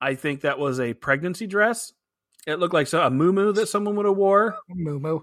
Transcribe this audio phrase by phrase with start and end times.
[0.00, 1.92] I think that was a pregnancy dress.
[2.46, 4.56] It looked like a moo that someone would have wore.
[4.68, 5.20] Moo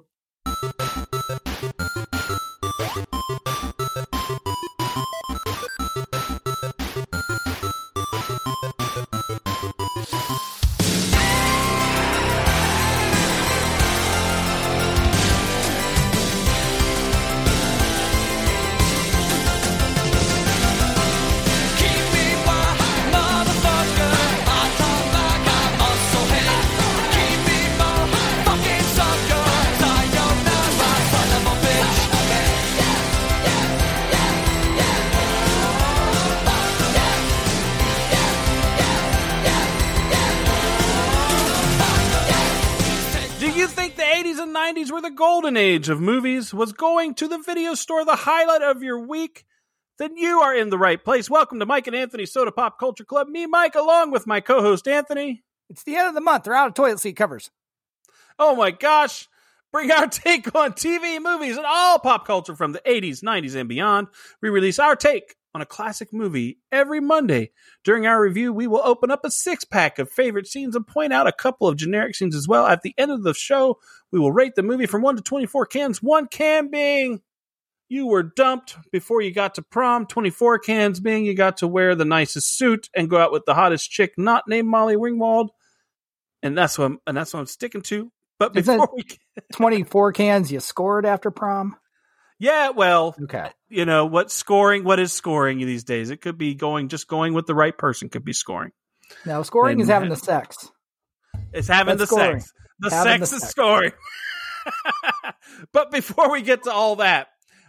[45.55, 46.53] golden age of movies?
[46.53, 49.45] Was going to the video store the highlight of your week?
[49.97, 51.29] Then you are in the right place.
[51.29, 53.29] Welcome to Mike and Anthony Soda Pop Culture Club.
[53.29, 55.43] Me, Mike, along with my co host Anthony.
[55.69, 56.43] It's the end of the month.
[56.43, 57.51] They're out of toilet seat covers.
[58.37, 59.29] Oh my gosh.
[59.71, 63.69] Bring our take on TV, movies, and all pop culture from the 80s, 90s, and
[63.69, 64.07] beyond.
[64.41, 67.51] We release our take on a classic movie every Monday.
[67.85, 71.13] During our review, we will open up a six pack of favorite scenes and point
[71.13, 72.67] out a couple of generic scenes as well.
[72.67, 73.79] At the end of the show,
[74.11, 77.21] we will rate the movie from 1 to 24 cans, one can being
[77.87, 81.95] you were dumped before you got to prom, 24 cans being you got to wear
[81.95, 85.49] the nicest suit and go out with the hottest chick not named Molly Ringwald.
[86.43, 88.11] And that's what I'm, and that's what I'm sticking to.
[88.39, 89.19] But before we get
[89.53, 91.77] 24 cans you scored after prom.
[92.39, 93.49] Yeah, well, Okay.
[93.69, 94.83] you know what scoring?
[94.83, 96.09] What is scoring these days?
[96.09, 98.09] It could be going just going with the right person.
[98.09, 98.71] Could be scoring.
[99.25, 100.69] Now, scoring is having the sex.
[101.53, 102.39] It's having That's the scoring.
[102.39, 102.51] sex.
[102.79, 103.51] The Having sex the is sex.
[103.51, 103.91] scoring.
[105.71, 107.27] but before we get to all that,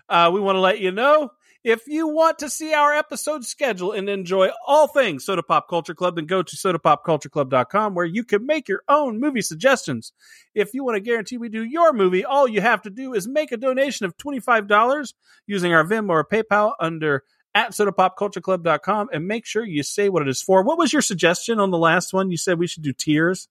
[0.09, 1.31] uh, we want to let you know
[1.67, 5.97] if you want to see our episode schedule and enjoy all things Soda Pop Culture
[5.97, 10.13] Club, then go to sodapopcultureclub.com where you can make your own movie suggestions.
[10.55, 13.27] If you want to guarantee we do your movie, all you have to do is
[13.27, 15.13] make a donation of $25
[15.49, 20.29] using our Vim or PayPal under at sodapopcultureclub.com and make sure you say what it
[20.29, 20.63] is for.
[20.63, 22.31] What was your suggestion on the last one?
[22.31, 23.49] You said we should do tiers.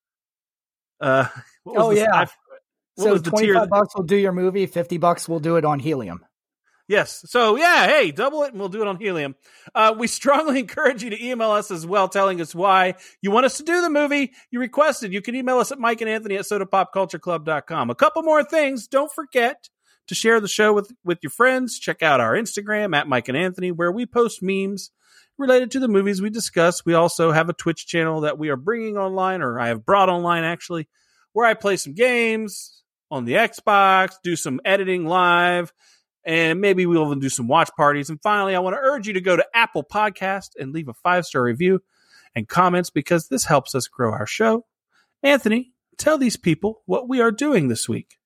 [1.01, 1.27] Uh,
[1.67, 2.27] Oh, yeah.
[2.97, 5.65] So was the tier 25 bucks will do your movie, 50 bucks will do it
[5.65, 6.23] on helium.
[6.87, 7.23] Yes.
[7.27, 9.35] So yeah, hey, double it and we'll do it on helium.
[9.73, 13.45] Uh, we strongly encourage you to email us as well, telling us why you want
[13.45, 15.11] us to do the movie you requested.
[15.11, 17.89] You can email us at Mike and Anthony at sodapopcultureclub.com.
[17.89, 18.87] A couple more things.
[18.87, 19.69] Don't forget
[20.07, 21.79] to share the show with, with your friends.
[21.79, 24.91] Check out our Instagram at Mike and Anthony, where we post memes
[25.37, 26.85] related to the movies we discuss.
[26.85, 30.09] We also have a Twitch channel that we are bringing online, or I have brought
[30.09, 30.87] online actually,
[31.33, 35.73] where I play some games on the Xbox, do some editing live,
[36.25, 38.09] and maybe we'll even do some watch parties.
[38.09, 40.93] And finally, I want to urge you to go to Apple Podcast and leave a
[40.93, 41.81] five star review
[42.35, 44.65] and comments because this helps us grow our show.
[45.23, 48.17] Anthony, tell these people what we are doing this week.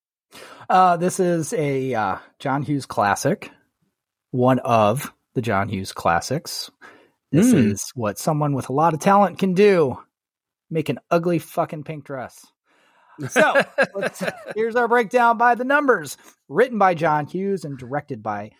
[0.69, 3.51] Uh, this is a uh, John Hughes classic,
[4.31, 6.69] one of the John Hughes classics.
[7.31, 7.71] This Mm.
[7.73, 9.97] is what someone with a lot of talent can do
[10.71, 12.45] make an ugly fucking pink dress.
[13.27, 13.61] So
[14.55, 16.17] here's our breakdown by the numbers.
[16.47, 18.51] Written by John Hughes and directed by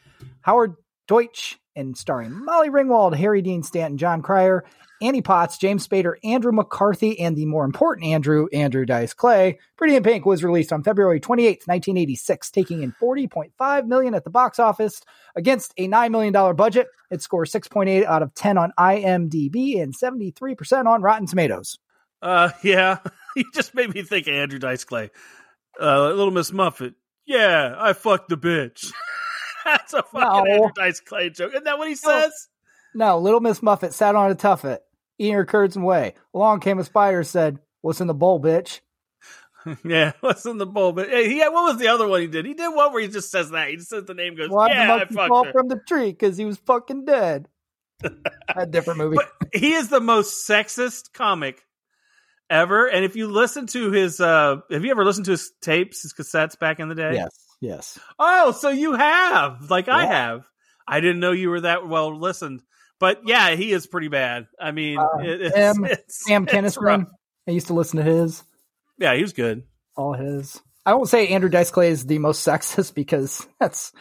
[0.41, 0.75] Howard
[1.07, 4.65] Deutch and starring Molly Ringwald, Harry Dean Stanton, Jon Cryer,
[5.01, 9.57] Annie Potts, James Spader, Andrew McCarthy, and the more important Andrew, Andrew Dice Clay.
[9.77, 14.29] Pretty in Pink was released on February 28th, 1986, taking in 40.5 million at the
[14.29, 15.01] box office
[15.35, 16.87] against a $9 million budget.
[17.09, 21.79] It scores 6.8 out of 10 on IMDb and 73% on Rotten Tomatoes.
[22.21, 22.97] Uh, yeah,
[23.35, 25.12] you just made me think of Andrew Dice Clay.
[25.79, 26.94] Uh, Little Miss Muffet.
[27.25, 28.91] Yeah, I fucked the bitch.
[29.66, 30.45] That's a fucking No.
[30.45, 31.51] Andrew Dice Clay joke.
[31.51, 32.31] Isn't that what he says?
[32.95, 34.79] No, Little Miss Muffet sat on a tuffet,
[35.19, 36.16] eating her curds and whey.
[36.34, 38.79] Along came a spider, said, What's in the bowl, bitch?
[39.84, 40.94] Yeah, what's in the bowl?
[40.94, 42.45] But hey, he had, what was the other one he did?
[42.45, 43.69] He did one where he just says that.
[43.69, 45.51] He just says the name, goes, Why yeah, the I monkey fall her.
[45.51, 46.12] from the tree?
[46.12, 47.47] Because he was fucking dead.
[48.56, 49.18] a different movie.
[49.18, 51.62] But he is the most sexist comic
[52.50, 52.88] ever.
[52.88, 56.13] And if you listen to his, uh, have you ever listened to his tapes, his
[56.13, 57.13] cassettes back in the day?
[57.13, 57.31] yes,
[57.62, 58.00] yes.
[58.18, 60.46] Oh, so you have, like I have.
[60.88, 62.62] I didn't know you were that well listened.
[63.00, 64.48] But yeah, he is pretty bad.
[64.60, 67.07] I mean, Uh, it, it's, Sam- it's, Sam.
[67.48, 68.44] I used to listen to his,
[68.98, 69.63] Yeah, he was good.
[69.96, 70.62] all his.
[70.86, 73.92] I won't say Andrew Dice Clay is the most sexist because that's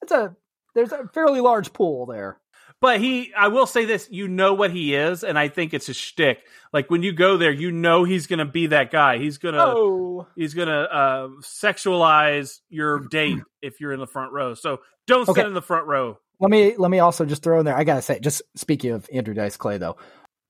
[0.00, 0.36] that's a
[0.74, 2.38] there's a fairly large pool there.
[2.84, 5.88] But he, I will say this: you know what he is, and I think it's
[5.88, 6.40] a shtick.
[6.70, 9.16] Like when you go there, you know he's going to be that guy.
[9.16, 14.52] He's gonna, Oh, he's gonna uh, sexualize your date if you're in the front row.
[14.52, 15.40] So don't Okay.
[15.40, 16.18] sit in the front row.
[16.40, 17.74] let me let me also just throw in there.
[17.74, 19.96] I gotta say, just speaking of Andrew Dice Clay though,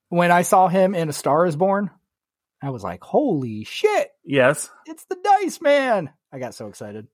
[0.09, 1.89] when I saw him in A Star Is Born,
[2.61, 4.09] I was like, "Holy shit!
[4.25, 7.07] Yes, It's the Dice Man!" I got so excited.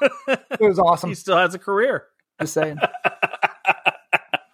[0.00, 1.10] It was awesome.
[1.10, 2.04] he still has a career.
[2.40, 2.78] Just saying.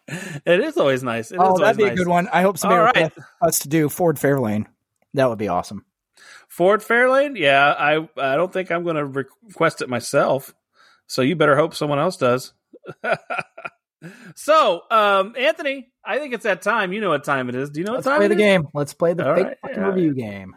[0.09, 1.33] it is always nice.
[1.33, 1.93] It oh, that'd be nice.
[1.93, 2.29] a good one.
[2.33, 3.13] I hope somebody All right.
[3.43, 4.67] us to do Ford Fairlane.
[5.15, 5.85] That would be awesome.
[6.49, 7.37] Ford Fairlane.
[7.37, 10.55] Yeah, I I don't think I'm going to request it myself.
[11.07, 12.53] So you better hope someone else does.
[14.35, 16.93] so, um, Anthony, I think it's that time.
[16.93, 17.71] You know what time it is.
[17.71, 18.41] Do you know Let's what time play the is?
[18.41, 18.69] game.
[18.75, 20.57] Let's play the All fake right, fucking all review game.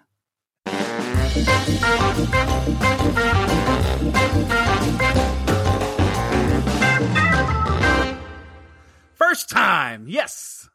[9.30, 10.06] First time.
[10.08, 10.68] Yes.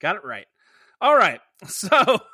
[0.00, 0.46] Got it right.
[1.00, 1.40] All right.
[1.66, 1.88] So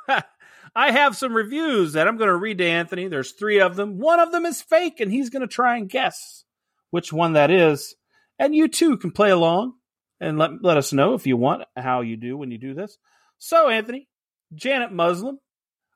[0.76, 3.09] I have some reviews that I'm going to read to Anthony.
[3.09, 3.99] There's three of them.
[3.99, 6.44] One of them is fake, and he's going to try and guess
[6.91, 7.97] which one that is.
[8.38, 9.73] And you too can play along
[10.21, 12.99] and let, let us know if you want how you do when you do this.
[13.38, 14.09] So, Anthony,
[14.55, 15.38] Janet Maslin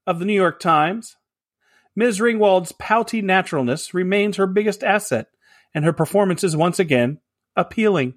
[0.06, 1.16] of the New York Times.
[1.94, 2.18] Ms.
[2.18, 5.26] Ringwald's pouty naturalness remains her biggest asset,
[5.72, 7.20] and her performance is once again
[7.54, 8.14] appealing.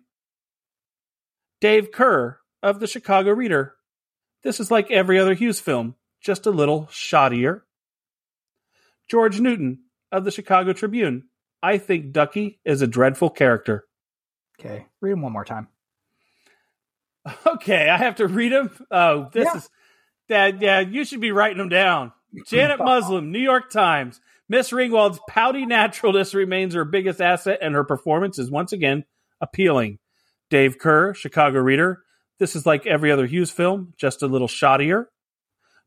[1.61, 3.73] Dave Kehr of the Chicago Reader.
[4.43, 7.61] This is like every other Hughes film, just a little shoddier.
[9.09, 11.25] George Newton of the Chicago Tribune.
[11.63, 13.85] I think Duckie is a dreadful character.
[14.59, 15.67] Okay, read them one more time.
[17.45, 18.71] Okay, I have to read them.
[18.89, 19.57] Oh, this Yeah.
[19.57, 19.69] is
[20.27, 20.59] Dad.
[20.59, 22.11] Dad, you should be writing them down.
[22.47, 24.19] Janet Maslin, New York Times.
[24.49, 29.05] Miss Ringwald's pouty naturalness remains her biggest asset, and her performance is once again
[29.39, 29.99] appealing.
[30.51, 32.03] Dave Kehr, Chicago Reader.
[32.37, 35.05] This is like every other Hughes film, just a little shoddier.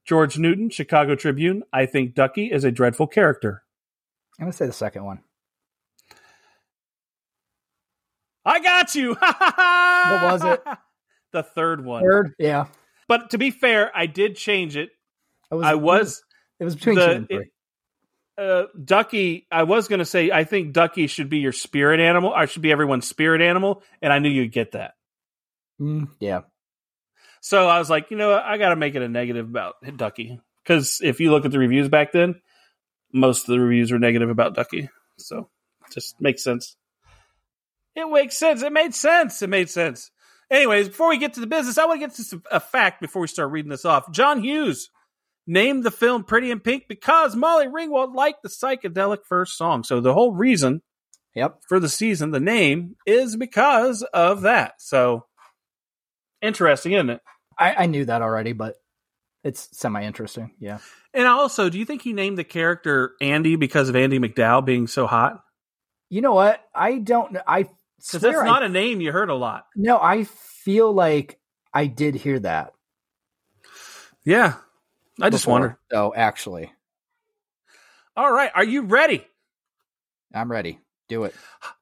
[0.04, 1.62] George Newton, Chicago Tribune.
[1.72, 3.62] I think Duckie is a dreadful character.
[4.40, 5.20] I'm gonna say the second one.
[8.44, 9.16] I got you.
[10.04, 10.62] What was it?
[11.32, 12.02] The third one.
[12.02, 12.66] Third, yeah.
[13.08, 14.90] But to be fair, I did change it.
[15.50, 16.22] It was, I was
[16.60, 17.50] It was between the- two and three.
[18.36, 22.32] Uh, Duckie, I was going to say, I think Duckie should be your spirit animal.
[22.34, 24.94] I should be everyone's spirit animal, and I knew you'd get that.
[25.80, 26.40] Mm, yeah.
[27.40, 28.42] So I was like, you know, what?
[28.42, 31.58] I got to make it a negative about Duckie because if you look at the
[31.58, 32.40] reviews back then,
[33.12, 34.88] most of the reviews were negative about Duckie.
[35.18, 35.48] So
[35.92, 36.76] just makes sense.
[37.94, 38.62] It makes sense.
[38.62, 39.42] It made sense.
[39.42, 40.10] It made sense.
[40.50, 43.00] Anyways, before we get to the business, I want to get to some, a fact
[43.00, 44.10] before we start reading this off.
[44.10, 44.90] John Hughes
[45.46, 49.84] named the film Pretty in Pink because Molly Ringwald liked the psychedelic first song.
[49.84, 50.82] So the whole reason
[51.34, 51.60] Yep.
[51.68, 54.74] for the season, the name, is because of that.
[54.78, 55.26] So
[56.40, 57.20] interesting, isn't it?
[57.58, 58.76] I, I knew that already, but
[59.42, 60.52] it's semi interesting.
[60.58, 60.78] Yeah.
[61.12, 64.86] And also, do you think he named the character Andie because of Andie MacDowell being
[64.86, 65.40] so hot?
[66.08, 66.60] You know what?
[66.74, 67.42] I don't know.
[67.46, 67.62] I
[67.98, 69.66] Because that's not a name you heard a lot.
[69.76, 71.38] no, I feel like
[71.72, 72.72] I did hear that.
[74.24, 74.54] Yeah.
[75.20, 75.78] I just wonder.
[75.90, 76.72] though, actually.
[78.16, 78.50] All right.
[78.54, 79.26] Are you ready?
[80.32, 80.78] I'm ready.
[81.08, 81.34] Do it.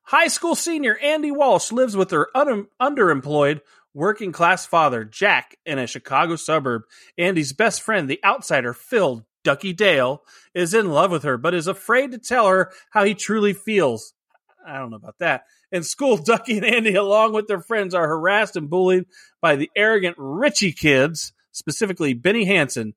[0.02, 3.60] High school senior Andie Walsh lives with her un- underemployed
[3.94, 6.82] working class father, Jack, in a Chicago suburb.
[7.18, 10.22] Andie's best friend, the outsider, Phil Duckie Dale,
[10.54, 14.14] is in love with her, but is afraid to tell her how he truly feels.
[14.66, 15.44] I don't know about that.
[15.70, 19.04] In school, Duckie and Andie, along with their friends, are harassed and bullied
[19.40, 22.94] by the arrogant Richie kids, specifically Benny Hanson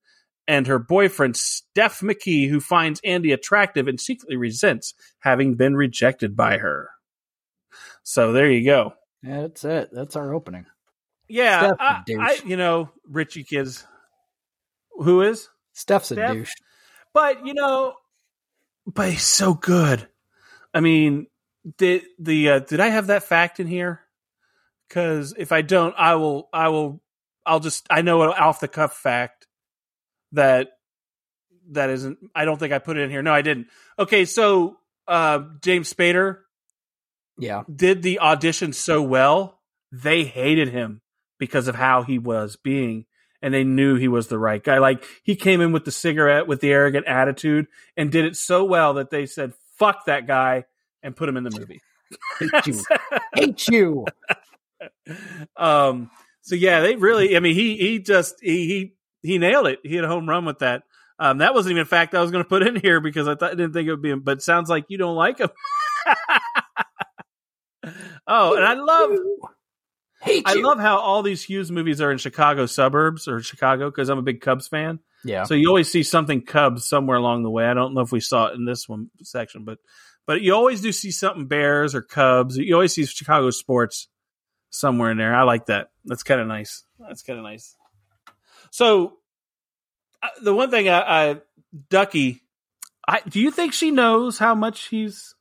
[0.47, 6.35] and her boyfriend, Steff McKee, who finds Andie attractive and secretly resents having been rejected
[6.35, 6.89] by her.
[8.03, 8.93] So there you go.
[9.23, 9.89] Yeah, that's it.
[9.91, 10.65] That's our opening.
[11.27, 12.03] Yeah, I.
[12.07, 13.83] I, you know, Richie kids.
[14.91, 15.49] Who is?
[15.75, 16.53] Steff's a douche.
[17.13, 17.95] But you know,
[18.85, 20.07] but he's so good.
[20.73, 21.27] I mean,
[21.77, 24.01] did the uh, did I have that fact in here?
[24.87, 26.47] Because if I don't, I will.
[26.53, 27.01] I will.
[27.45, 27.87] I'll just.
[27.89, 29.44] I know an off the cuff fact
[30.35, 30.69] that
[31.71, 32.19] that isn't.
[32.35, 33.21] I don't think I put it in here.
[33.23, 33.67] No, I didn't.
[33.97, 34.77] Okay, so
[35.07, 36.39] uh, James Spader
[37.37, 37.63] Yeah.
[37.73, 39.59] did the audition so well,
[39.91, 41.01] they hated him
[41.39, 43.05] because of how he was being.
[43.41, 44.79] And they knew he was the right guy.
[44.79, 48.63] Like he came in with the cigarette, with the arrogant attitude, and did it so
[48.63, 50.63] well that they said, fuck that guy,
[51.03, 51.81] and put him in the movie.
[52.39, 52.83] Hate you.
[53.35, 54.05] Hate you.
[55.57, 56.09] um,
[56.41, 59.79] so yeah, they really, I mean, he, he just, he, he, he nailed it.
[59.83, 60.83] He had a home run with that.
[61.17, 63.35] Um, that wasn't even a fact I was going to put in here because I
[63.35, 65.49] thought, I didn't think it would be, but it sounds like you don't like him.
[68.27, 69.11] oh, and I love,
[70.21, 74.09] Hate I love how all these Hughes movies are in Chicago suburbs or Chicago because
[74.09, 74.99] I'm a big Cubs fan.
[75.23, 75.43] yeah.
[75.43, 77.65] So you always see something Cubs somewhere along the way.
[77.65, 79.77] I don't know if we saw it in this one section, but
[80.25, 82.57] but you always do see something Bears or Cubs.
[82.57, 84.07] You always see Chicago sports
[84.71, 85.35] somewhere in there.
[85.35, 85.89] I like that.
[86.05, 86.83] That's kind of nice.
[86.99, 87.75] That's kind of nice.
[88.75, 89.13] So
[90.21, 90.99] uh, the one thing, I,
[91.31, 91.41] I
[91.89, 92.41] Duckie,
[93.07, 95.33] I do you think she knows how much he's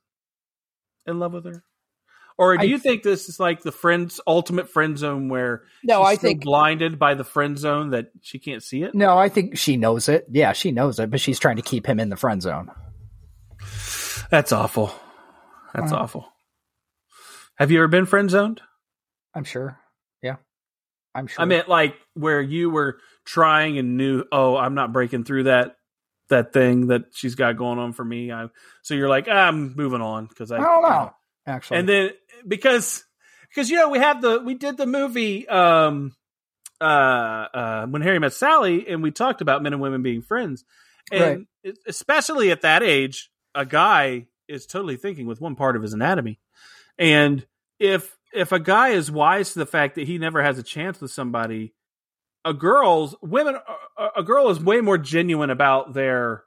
[1.05, 1.61] in love with her,
[2.37, 5.99] or do I- you think this is like the friends ultimate friend zone where No,
[5.99, 8.95] she's I think blinded by the friend zone that she can't see it?
[8.95, 10.27] no, I think she knows it.
[10.31, 12.71] Yeah, she knows it, but she's trying to keep him in the friend zone.
[14.29, 14.95] That's awful.
[15.73, 16.03] That's Uh-huh.
[16.03, 16.31] awful.
[17.57, 18.61] Have you ever been friend zoned?
[19.33, 19.77] I'm sure.
[20.21, 20.37] Yeah,
[21.13, 21.41] I'm sure.
[21.41, 25.75] I meant like where you were trying and knew, oh, I'm not breaking through that
[26.29, 28.31] that thing that she's got going on for me.
[28.31, 28.47] I
[28.81, 31.13] so you're like, ah, I'm moving on because I, I don't know.
[31.47, 32.09] Actually, And then
[32.47, 33.03] because
[33.49, 36.15] because you know we have the we did the movie um
[36.81, 40.65] uh uh when Harry met Sally and we talked about men and women being friends
[41.11, 45.83] and it- especially at that age a guy is totally thinking with one part of
[45.83, 46.39] his anatomy
[46.97, 47.45] and
[47.79, 50.99] if if a guy is wise to the fact that he never has a chance
[50.99, 51.74] with somebody
[52.45, 53.57] a girl's women
[53.97, 56.43] a, a girl is way more genuine about their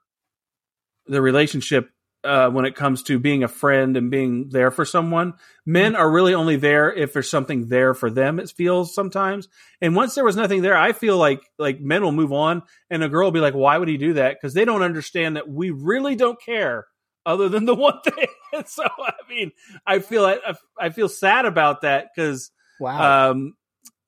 [1.07, 1.91] their relationship
[2.25, 5.35] uh, when it comes to being a friend and being there for someone.
[5.65, 8.39] Men are really only there if there's something there for them.
[8.39, 9.49] It feels sometimes,
[9.81, 13.03] and once there was nothing there, I feel like like men will move on, and
[13.03, 15.49] a girl will be like, "Why would he do that?" Because they don't understand that
[15.49, 16.87] we really don't care
[17.27, 18.29] other than the one thing.
[18.65, 19.53] So, I mean,
[19.87, 20.39] I feel I,
[20.81, 22.51] I feel sad about that because
[22.81, 23.31] wow.
[23.31, 23.53] um,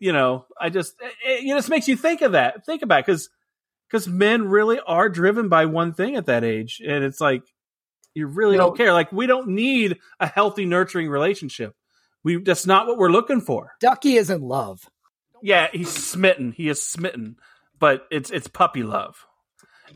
[0.00, 2.66] you know, I just it, it just makes you think of that.
[2.66, 3.30] Think about because
[3.88, 7.42] because men really are driven by one thing at that age, and it's like
[8.14, 8.92] you really You don't know- care.
[8.92, 11.74] Like we don't need a healthy, nurturing relationship.
[12.24, 13.72] We that's not what we're looking for.
[13.80, 14.82] Duckie is in love.
[15.42, 16.52] Yeah, he's smitten.
[16.52, 17.36] He is smitten,
[17.78, 19.24] but it's it's puppy love,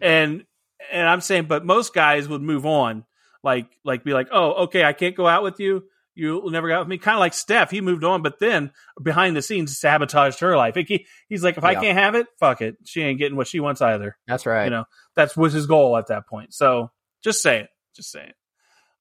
[0.01, 0.45] and
[0.93, 3.05] and I'm saying, but most guys would move on,
[3.43, 5.85] like like be like, oh, okay, I can't go out with you.
[6.15, 6.99] You'll never go out with me.
[6.99, 8.71] Kind of like Steff, he moved on, but then
[9.03, 10.75] behind the scenes sabotaged her life.
[10.77, 11.81] He, he's like, if I Yeah.
[11.81, 12.77] can't have it, fuck it.
[12.85, 14.17] She ain't getting what she wants either.
[14.29, 14.65] That's right.
[14.65, 14.85] You know,
[15.17, 16.55] that's was his goal at that point.
[16.55, 16.91] So
[17.23, 17.69] just say it.
[17.97, 18.35] Just say it.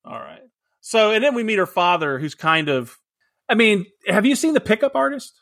[0.06, 0.42] All right.
[0.82, 2.98] So and then we meet her father, who's kind of.
[3.48, 5.34] I mean, have you seen the pickup artist?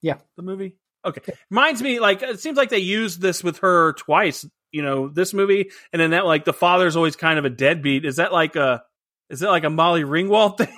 [0.00, 0.18] Yeah.
[0.36, 0.76] the movie.
[1.04, 4.44] Okay, reminds me like it seems like they used this with her twice.
[4.72, 8.04] You know, this movie, and then that like the father's always kind of a deadbeat.
[8.04, 8.82] Is that like a
[9.30, 10.74] is that like a Molly Ringwald thing?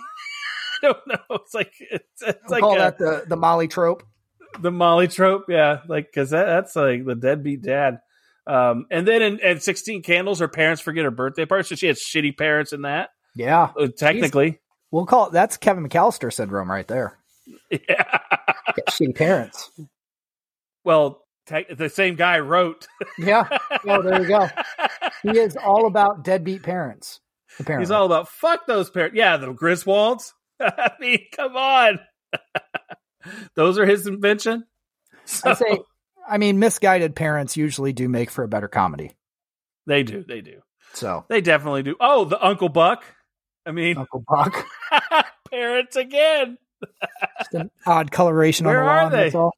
[0.83, 1.37] I don't know.
[1.37, 4.03] It's like it's, it's like call a- that the the Molly trope.
[4.61, 8.01] the Molly trope, yeah, like because that, that's like the deadbeat dad.
[8.47, 11.87] Um, and then in, in Sixteen Candles, her parents forget her birthday party, so she
[11.87, 13.11] had shitty parents in that.
[13.37, 14.59] Yeah, Uh, technically,
[14.91, 15.33] we'll call it.
[15.33, 17.19] That's Kevin McAllister syndrome right there.
[17.71, 18.19] yeah.
[18.91, 19.71] Shitty parents.
[20.85, 22.87] well, te- the same guy wrote.
[23.19, 23.47] Yeah.
[23.87, 24.49] Oh, there you go.
[25.23, 27.21] He is all about deadbeat parents.
[27.59, 29.15] Apparently, He's all about fuck those parents.
[29.17, 30.33] Yeah, the Griswolds.
[30.79, 32.01] I mean, come on.
[33.55, 34.65] those are his invention.
[35.45, 35.79] I say.
[36.29, 39.13] I mean, misguided parents usually do make for a better comedy.
[39.87, 40.23] they do.
[40.27, 40.61] They do.
[40.93, 41.97] So, They definitely do.
[42.01, 43.05] Oh, the Uncle Buck.
[43.65, 44.67] I mean, Uncle Buck,
[45.51, 46.59] parents again.
[47.39, 49.13] just an odd coloration Where on the are lawn.
[49.13, 49.23] they?
[49.25, 49.53] That's all.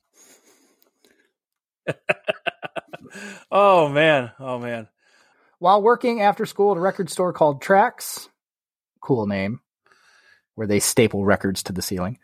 [3.51, 4.33] Oh man.
[4.39, 4.89] Oh man.
[5.59, 8.29] While working after school at a record store called Trax,
[9.01, 9.61] cool name,
[10.55, 12.19] where they staple records to the ceiling.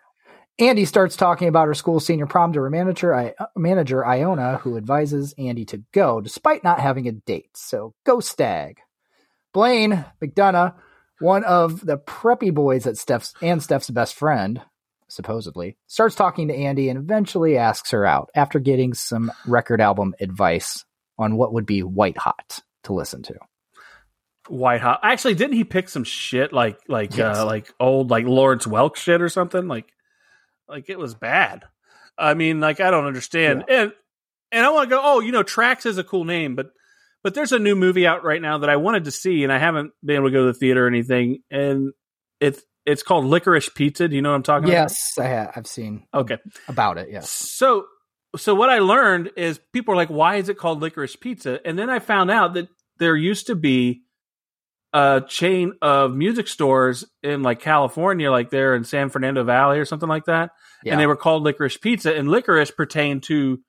[0.60, 4.56] Andie starts talking about her school senior prom to her manager, I, uh, manager Iona,
[4.56, 7.56] who advises Andie to go despite not having a date.
[7.56, 8.78] So go stag.
[9.52, 10.74] Blaine McDonough,
[11.20, 14.60] one of the preppy boys at Steff's and Steff's best friend,
[15.06, 20.14] supposedly, starts talking to Andie and eventually asks her out after getting some record album
[20.20, 20.84] advice
[21.18, 23.34] on what would be white hot to listen to.
[24.50, 25.00] White hot.
[25.02, 27.38] Actually, didn't he pick some shit like like Yes.
[27.38, 29.68] uh like old like Lawrence Welk shit or something?
[29.68, 29.86] Like
[30.68, 31.64] like it was bad.
[32.16, 33.64] I mean, like I don't understand.
[33.68, 33.92] And
[34.50, 36.70] and I want to go, oh, you know, Trax is a cool name, but
[37.22, 39.58] but there's a new movie out right now that I wanted to see and I
[39.58, 41.38] haven't been able to go to the theater or anything.
[41.50, 41.92] And
[42.40, 44.08] it's it's called Licorice Pizza.
[44.08, 44.72] Do you know what I'm talking about?
[44.72, 45.52] Yes, I have.
[45.56, 46.06] I've seen?
[46.14, 46.38] Okay.
[46.68, 47.08] about it.
[47.10, 47.28] Yes.
[47.30, 47.86] So
[48.36, 51.60] so what I learned is people are like, why is it called licorice pizza?
[51.66, 54.02] And then I found out that there used to be
[54.92, 59.84] a chain of music stores in like California, like there in San Fernando Valley or
[59.84, 60.50] something like that.
[60.82, 60.92] Yeah.
[60.92, 63.60] And they were called licorice pizza and licorice pertained to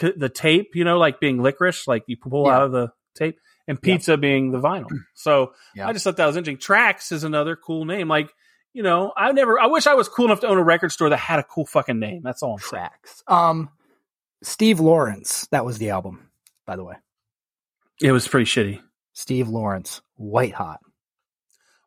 [0.00, 2.56] c- the tape, you know, like being licorice, like you pull Yeah.
[2.56, 4.86] out of the tape and pizza being the vinyl.
[5.14, 5.88] So Yeah.
[5.88, 6.58] I just thought that was interesting.
[6.58, 8.06] Trax is another cool name.
[8.08, 8.30] Like,
[8.72, 11.08] you know, I never, I wish I was cool enough to own a record store
[11.08, 12.20] that had a cool fucking name.
[12.22, 12.84] That's all I'm saying.
[13.26, 13.32] Trax.
[13.32, 13.70] Um,
[14.44, 15.48] Steve Lawrence.
[15.50, 16.30] That was the album,
[16.66, 16.94] by the way.
[18.00, 18.80] It was pretty shitty.
[19.12, 20.80] Steve Lawrence, White Hot.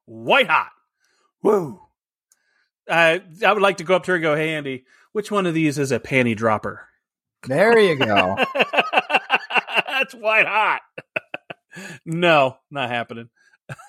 [0.06, 0.72] White hot.
[1.44, 1.80] Woo.
[2.90, 5.46] Uh, I would like to go up to her and go, hey, Andie, which one
[5.46, 6.88] of these is a panty dropper?
[7.48, 8.36] There you go.
[9.88, 10.82] That's white hot.
[12.06, 13.30] no, not happening.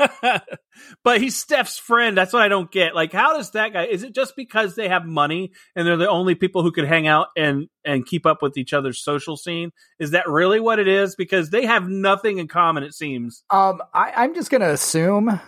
[1.04, 2.16] but he's Steff's friend.
[2.16, 2.95] That's what I don't get.
[2.95, 3.85] Like, how does that guy?
[3.87, 7.07] Is it just because they have money and they're the only people who can hang
[7.07, 9.71] out and and keep up with each other's social scene?
[9.99, 11.16] Is that really what it is?
[11.16, 12.83] Because they have nothing in common.
[12.83, 13.43] It seems.
[13.50, 15.40] Um, I, I'm just gonna assume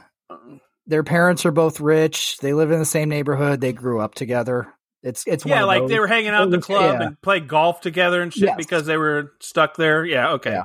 [0.87, 2.39] their parents are both rich.
[2.39, 3.61] They live in the same neighborhood.
[3.61, 4.73] They grew up together.
[5.03, 5.91] It's it's Yeah, like those.
[5.91, 7.07] they were hanging out at the club Yeah.
[7.09, 8.57] and played golf together and shit Yes.
[8.57, 10.05] because they were stuck there.
[10.05, 10.51] Yeah, okay.
[10.53, 10.65] Yeah.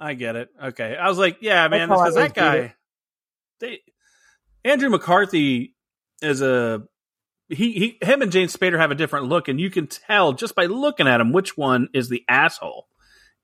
[0.00, 0.48] I get it.
[0.62, 0.96] Okay.
[0.96, 2.74] I was like, yeah, man, because that guy
[3.60, 3.80] they
[4.64, 5.74] Andrew McCarthy
[6.22, 6.82] is a
[7.48, 10.54] he, he him and James Spader have a different look, and you can tell just
[10.54, 12.86] by looking at him which one is the asshole.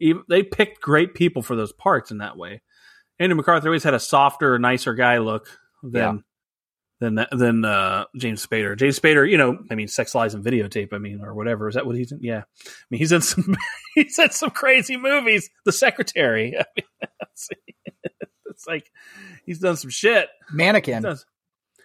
[0.01, 2.61] Even- They picked great people for those parts in that way.
[3.19, 5.49] Andrew McCarthy always had a softer, nicer guy look
[5.83, 6.25] than
[7.01, 8.77] than than uh, James Spader.
[8.77, 10.93] James Spader, you know, I mean, Sex Lies and Videotape.
[10.93, 11.69] I mean, or whatever.
[11.69, 12.19] Is that what he's in?
[12.23, 13.57] Yeah, I mean, he's in some
[13.95, 15.49] he's in some crazy movies.
[15.65, 16.55] The Secretary.
[16.61, 16.87] I mean,
[18.55, 18.91] it's, like
[19.45, 20.29] he's done some shit.
[20.53, 21.27] Mannequin does-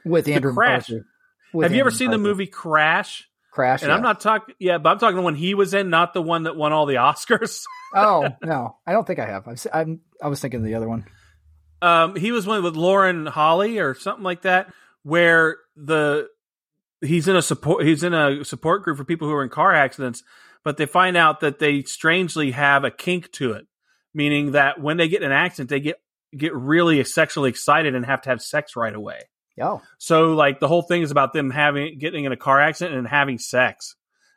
[0.05, 0.89] with Andrew Crash.
[1.51, 3.27] With Have you ever Andrew seen the movie Crash?
[3.51, 3.81] Crash?
[3.81, 3.95] And yeah.
[3.95, 4.53] I'm not talking.
[4.59, 6.85] Yeah, but I'm talking the one he was in, not the one that won all
[6.85, 7.63] the Oscars.
[7.95, 9.47] Oh no, I don't think I have.
[9.47, 11.05] I've, I'm, I was thinking of the other one.
[11.81, 14.71] um, he was one with Lauren Holly or something like that,
[15.01, 16.27] where the
[17.01, 19.73] he's in a support he's in a support group for people who are in car
[19.73, 20.23] accidents,
[20.63, 23.65] but they find out that they strangely have a kink to it,
[24.13, 25.99] meaning that when they get in an accident, they get
[26.37, 29.21] get really sexually excited and have to have sex right away.
[29.61, 32.97] Oh, So like the whole thing is about them having getting in a car accident
[32.97, 33.95] and having sex.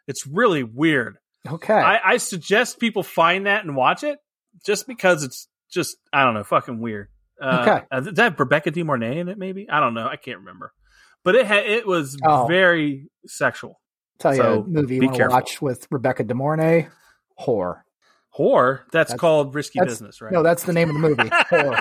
[0.08, 1.16] It's really weird.
[1.48, 1.74] okay.
[1.74, 4.18] I, I suggest people find that and watch it
[4.66, 7.08] just because it's just I don't know, fucking weird.
[7.40, 7.86] Uh, Okay.
[7.92, 9.38] uh, Did that have Rebecca De Mornay in it?
[9.38, 10.06] Maybe I don't know.
[10.08, 10.72] I can't remember,
[11.24, 12.46] but it ha- it was Oh.
[12.46, 13.80] very sexual.
[14.18, 16.88] Tell you a movie you want to watch with Rebecca De Mornay.
[17.40, 17.82] Whore.
[18.38, 18.80] Whore.
[18.92, 20.32] That's, That's- called risky that's- business, right?
[20.32, 21.28] No, that's the name of the movie.
[21.50, 21.78] Whore.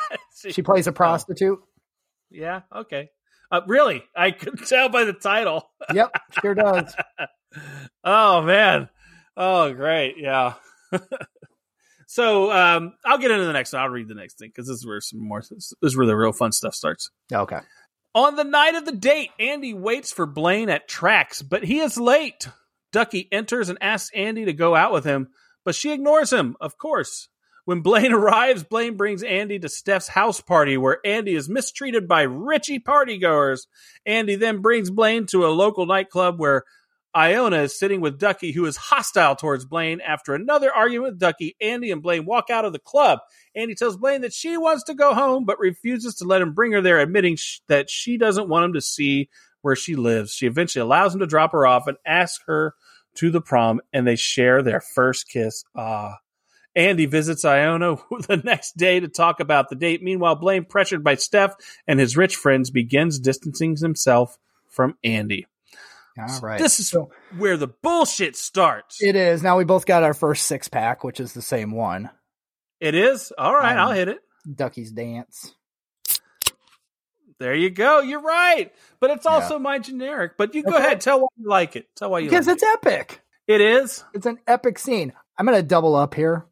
[0.50, 1.60] She plays a prostitute.
[2.30, 2.62] yeah.
[2.76, 3.10] Okay.
[3.52, 5.70] Uh, really, I could tell by the title.
[5.94, 6.12] Yep,
[6.42, 6.96] sure does.
[8.04, 8.90] oh man.
[9.36, 10.16] Oh great.
[10.18, 10.54] Yeah.
[12.08, 13.82] so um, I'll get into the next one.
[13.82, 15.42] I'll read the next thing because this is where some more.
[15.50, 17.10] This is where the real fun stuff starts.
[17.32, 17.60] Okay.
[18.14, 21.98] On the night of the date, Andie waits for Blaine at Trax, but he is
[21.98, 22.48] late.
[22.92, 25.30] Duckie enters and asks Andie to go out with him,
[25.66, 27.30] but she ignores him, of course.
[27.66, 32.24] When Blaine arrives, Blaine brings Andie to Steff's house party where Andie is mistreated by
[32.24, 33.68] Richie partygoers.
[34.06, 36.64] Andie then brings Blaine to a local nightclub where
[37.16, 40.00] Iona is sitting with Duckie, who is hostile towards Blaine.
[40.00, 43.20] After another argument with Duckie, Andie and Blaine walk out of the club.
[43.56, 46.72] Andie tells Blaine that she wants to go home, but refuses to let him bring
[46.72, 49.30] her there, admitting sh- that she doesn't want him to see
[49.62, 50.34] where she lives.
[50.34, 52.76] She eventually allows him to drop her off and asks her
[53.16, 55.64] to the prom, and they share their first kiss.
[55.76, 56.18] Ah.
[56.76, 57.96] Andie visits Iona
[58.28, 60.02] the next day to talk about the date.
[60.02, 61.54] Meanwhile, Blaine, pressured by Steff
[61.86, 64.38] and his rich friends, begins distancing himself
[64.70, 65.48] from Andie.
[66.18, 66.60] All right.
[66.60, 69.02] This is So where the bullshit starts.
[69.04, 69.44] it is.
[69.44, 72.10] Now we both got our first six pack, which is the same one.
[72.80, 73.34] it is?
[73.38, 74.20] All right, Um, I'll hit it.
[74.56, 75.54] Duckie's Dance.
[77.42, 78.02] There you go.
[78.02, 78.72] You're right.
[79.00, 79.32] But it's Yeah.
[79.32, 80.34] also my generic.
[80.38, 80.86] But you go Okay.
[80.86, 81.02] ahead.
[81.02, 81.88] Tell why you like it.
[81.96, 82.36] Tell why you like it.
[82.36, 83.22] Because like it's epic.
[83.48, 83.56] it.
[83.56, 84.04] It is.
[84.14, 85.12] It's an epic scene.
[85.40, 86.46] I'm going to double up here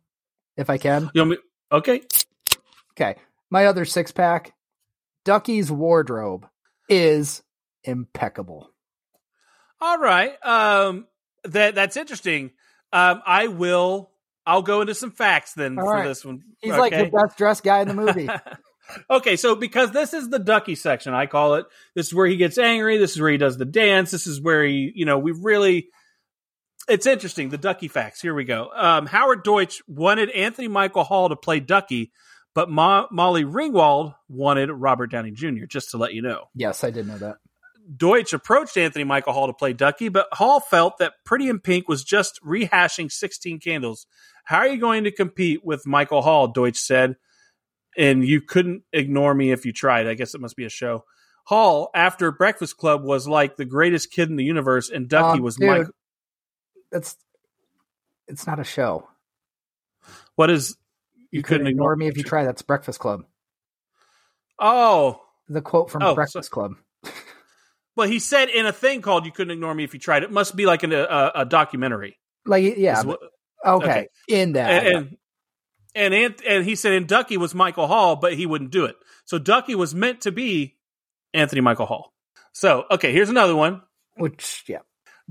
[0.57, 1.11] if I can.
[1.13, 1.37] Me?
[1.71, 2.01] Okay.
[2.93, 3.15] Okay.
[3.51, 4.53] My other six pack
[5.25, 6.47] Duckie's wardrobe
[6.89, 7.43] is
[7.83, 8.71] impeccable.
[9.79, 10.43] All right.
[10.43, 11.05] Um,
[11.43, 12.49] that that's interesting.
[12.91, 14.09] Um, I will.
[14.43, 16.03] I'll go into some facts then All for right.
[16.07, 16.41] this one.
[16.61, 18.27] He's like the best dressed guy in the movie.
[19.09, 21.65] okay, so because this is the Duckie section, I call it.
[21.95, 22.97] This is where he gets angry.
[22.97, 24.11] This is where he does the dance.
[24.11, 25.89] This is where he, you know, we really.
[26.87, 27.49] It's interesting.
[27.49, 28.19] The Duckie facts.
[28.19, 28.69] Here we go.
[28.75, 32.11] Um, Howard Deutch wanted Anthony Michael Hall to play Duckie,
[32.55, 35.65] but Mo- Molly Ringwald wanted Robert Downey Jr.
[35.67, 36.45] Just to let you know.
[36.55, 37.37] yes, I did know that.
[37.95, 41.87] Deutch approached Anthony Michael Hall to play Duckie, but Hall felt that Pretty in Pink
[41.87, 44.05] was just rehashing 16 Candles.
[44.43, 46.47] How are you going to compete with Michael Hall?
[46.47, 47.15] Deutch said,
[47.99, 50.07] and you couldn't ignore me if you tried.
[50.07, 51.03] I guess it must be a show.
[51.43, 55.43] Hall, after Breakfast Club, was like the greatest kid in the universe, and Duckie Um,
[55.43, 55.67] was dude.
[55.69, 55.91] Michael.
[56.91, 57.15] It's
[58.27, 59.07] it's not a show.
[60.35, 60.77] What is
[61.31, 62.45] You, couldn't ignore me if you tried?
[62.45, 63.25] That's Breakfast Club.
[64.59, 66.75] Oh, The quote from Oh, so- Breakfast Club.
[67.95, 70.31] well, he said in a thing called "You Couldn't Ignore Me If You Tried." It
[70.31, 72.17] must be like an, a, a documentary.
[72.45, 73.19] Like yeah, what-
[73.65, 73.85] okay.
[73.89, 74.07] okay.
[74.27, 75.17] In that, and and
[75.95, 78.95] and, Ant- and he said, and Duckie was Michael Hall, but he wouldn't do it.
[79.25, 80.77] So Duckie was meant to be
[81.33, 82.13] Anthony Michael Hall.
[82.51, 83.81] So okay, here's another one.
[84.17, 84.79] which yeah,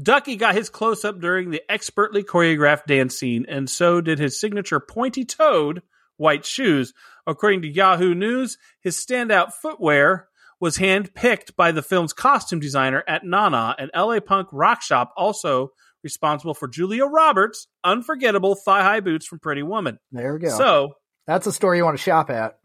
[0.00, 4.40] Duckie got his close up during the expertly choreographed dance scene, and so did his
[4.40, 5.82] signature pointy toed
[6.16, 6.94] white shoes.
[7.26, 10.28] According to Yahoo News, his standout footwear
[10.60, 15.12] was hand picked by the film's costume designer at Nana, an LA punk rock shop
[15.16, 15.72] also
[16.04, 19.98] responsible for Julia Roberts' unforgettable thigh high boots from Pretty Woman.
[20.12, 20.56] There we go.
[20.56, 20.94] So,
[21.26, 22.58] that's a store you want to shop at.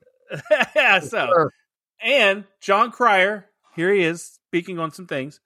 [0.75, 1.51] yeah, so, Sure.
[2.01, 5.39] and Jon Cryer, here he is speaking on some things.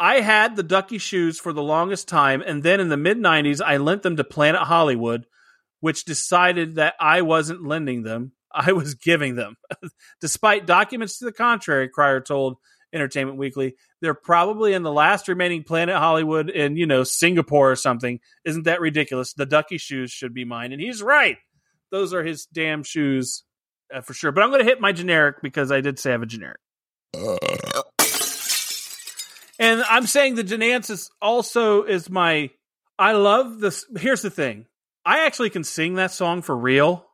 [0.00, 3.60] I had the Duckie shoes for the longest time, and then in the mid 90s,
[3.60, 5.26] I lent them to Planet Hollywood,
[5.80, 8.32] which decided that I wasn't lending them.
[8.52, 9.56] I was giving them.
[10.20, 12.56] Despite documents to the contrary, Cryer told
[12.92, 17.76] Entertainment Weekly, they're probably in the last remaining Planet Hollywood in, you know, Singapore or
[17.76, 18.20] something.
[18.44, 19.34] Isn't that ridiculous?
[19.34, 20.72] The Duckie shoes should be mine.
[20.72, 21.36] And he's right.
[21.90, 23.44] Those are his damn shoes
[23.94, 24.32] uh, for sure.
[24.32, 26.60] But I'm going to hit my generic because I did say I have a generic.
[29.58, 32.50] And I'm saying the Genance is also is my.
[32.98, 33.84] I love this.
[33.98, 34.66] Here's the thing.
[35.04, 37.06] I actually can sing that song for real.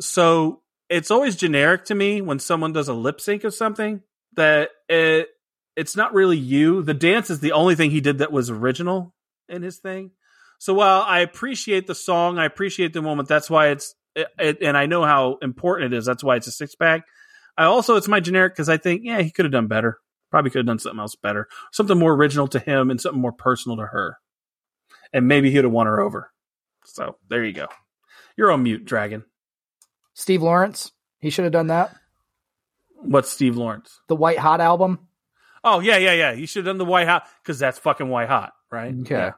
[0.00, 4.02] So it's always generic to me when someone does a lip sync of something
[4.34, 5.28] that it,
[5.76, 6.82] it's not really you.
[6.82, 9.14] The dance is the only thing he did that was original
[9.48, 10.12] in his thing.
[10.58, 13.28] So while I appreciate the song, I appreciate the moment.
[13.28, 16.04] That's why it's it, and I know how important it is.
[16.04, 17.02] That's why it's a six pack.
[17.56, 19.98] I also it's my generic because I think yeah he could have done better.
[20.30, 23.32] Probably could have done something else better, something more original to him and something more
[23.32, 24.18] personal to her,
[25.12, 26.32] and maybe he'd have won her over.
[26.84, 27.68] So there you go.
[28.36, 29.24] You're on mute, Dragon.
[30.14, 31.94] Steve Lawrence, he should have done that.
[33.00, 34.00] What's Steve Lawrence?
[34.08, 34.98] The White Hot album.
[35.64, 36.32] Oh yeah, yeah, yeah.
[36.32, 38.94] You should have done the White Hot because that's fucking White Hot, right?
[39.00, 39.30] Okay.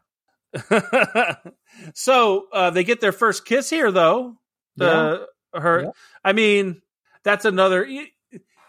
[0.72, 1.34] Yeah.
[1.94, 4.36] so uh, they get their first kiss here, though.
[4.76, 5.90] The her, Yeah.
[6.24, 6.82] I mean,
[7.22, 7.86] that's another.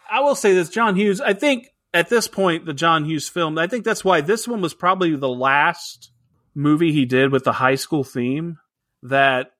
[0.09, 1.21] I will say this, John Hughes.
[1.21, 3.57] I think at this point, the John Hughes film.
[3.57, 6.11] I think that's why this one was probably the last
[6.53, 8.57] movie he did with the high school theme
[9.03, 9.51] that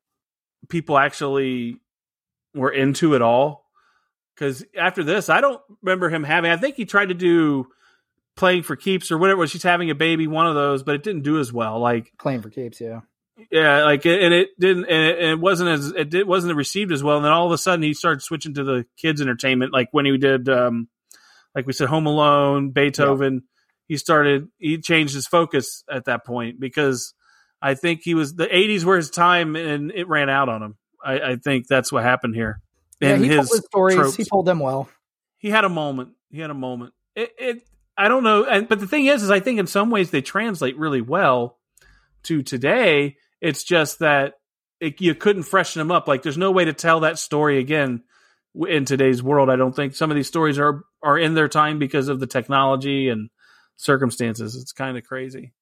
[0.69, 1.77] people actually
[2.53, 3.65] were into at all.
[4.41, 6.49] Because after this, I don't remember him having.
[6.49, 7.67] I think he tried to do
[8.35, 9.37] playing for keeps or whatever.
[9.37, 9.51] was.
[9.51, 11.77] She's having a baby, one of those, but it didn't do as well.
[11.77, 13.01] Like Playing for keeps, yeah.
[13.51, 16.91] yeah, like and it didn't, and it, and it wasn't as it did, wasn't received
[16.91, 17.17] as well.
[17.17, 20.05] And then all of a sudden, he started switching to the kids' entertainment, like when
[20.05, 20.87] he did, um,
[21.53, 23.43] like we said, Home Alone, Beethoven.
[23.87, 27.13] He started, he changed his focus at that point because
[27.61, 30.77] I think he was the '80s were his time, and it ran out on him.
[31.05, 32.59] I, I think that's what happened here.
[33.01, 33.95] Yeah, And he told his stories.
[33.95, 34.15] tropes.
[34.15, 34.89] He told them well.
[35.37, 36.11] he had a moment.
[36.29, 36.93] He had a moment.
[37.15, 39.89] It, it I don't know, and but the thing is, is I think in some
[39.89, 41.57] ways they translate really well
[42.23, 43.17] to today.
[43.41, 44.35] It's just that
[44.79, 46.07] it, you couldn't freshen them up.
[46.07, 48.03] Like there's no way to tell that story again
[48.67, 49.49] in today's world.
[49.49, 52.27] I don't think some of these stories are are in their time because of the
[52.27, 53.29] technology and
[53.77, 54.55] circumstances.
[54.55, 55.53] It's kind of crazy.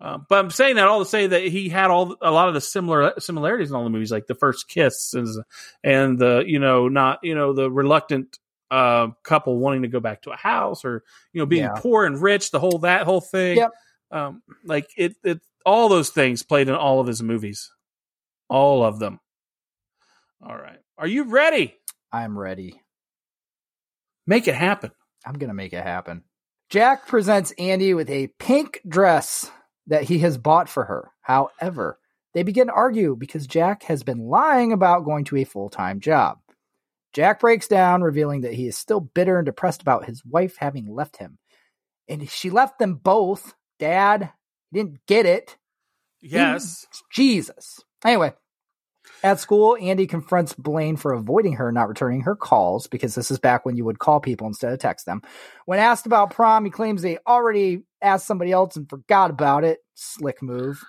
[0.00, 2.54] Um, but I'm saying that all to say that he had all a lot of
[2.54, 5.40] the similar similarities in all the movies, like the first kiss is,
[5.82, 8.38] and the you know not you know the reluctant
[8.70, 11.74] uh, couple wanting to go back to a house or you know being Yeah.
[11.76, 13.58] poor and rich, the whole that whole thing.
[13.58, 13.70] Yep.
[14.10, 17.70] Um, like it, it, all those things played in all of his movies,
[18.48, 19.20] all of them.
[20.42, 21.74] All right, are you ready?
[22.12, 22.80] I'm ready.
[24.26, 24.90] Make it happen.
[25.24, 26.24] I'm going to make it happen.
[26.70, 29.50] Jack presents Andie with a pink dress
[29.86, 31.12] that he has bought for her.
[31.20, 31.98] However,
[32.32, 36.00] they begin to argue because Jack has been lying about going to a full time
[36.00, 36.38] job.
[37.12, 40.92] Jack breaks down, revealing that he is still bitter and depressed about his wife having
[40.92, 41.38] left him.
[42.08, 43.54] And she left them both.
[43.78, 44.32] Dad,
[44.72, 45.56] didn't get it.
[46.20, 46.86] Yes.
[47.12, 47.80] Jesus.
[48.04, 48.34] Anyway,
[49.22, 53.38] at school, Andie confronts Blaine for avoiding her, not returning her calls, because this is
[53.38, 55.22] back when you would call people instead of text them.
[55.66, 59.78] When asked about prom, he claims they already asked somebody else and forgot about it.
[59.94, 60.82] Slick move.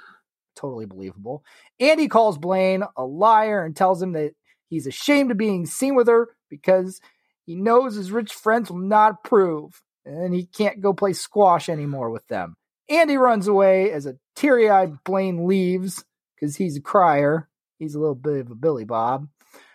[0.55, 1.43] Totally believable.
[1.79, 4.33] Andie calls Blaine a liar and tells him that
[4.69, 7.01] he's ashamed of being seen with her because
[7.45, 12.09] he knows his rich friends will not approve and he can't go play squash anymore
[12.09, 12.55] with them.
[12.89, 17.49] Andie runs away as a teary eyed Blaine leaves because he's a crier.
[17.77, 19.27] He's a little bit of a Billy Bob.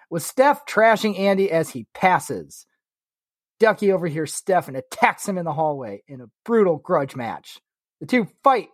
[0.09, 2.67] With Steff trashing Andie as he passes.
[3.59, 7.61] Duckie overhears Steff and attacks him in the hallway in a brutal grudge match.
[8.01, 8.69] The two fight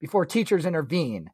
[0.00, 1.30] before teachers intervene.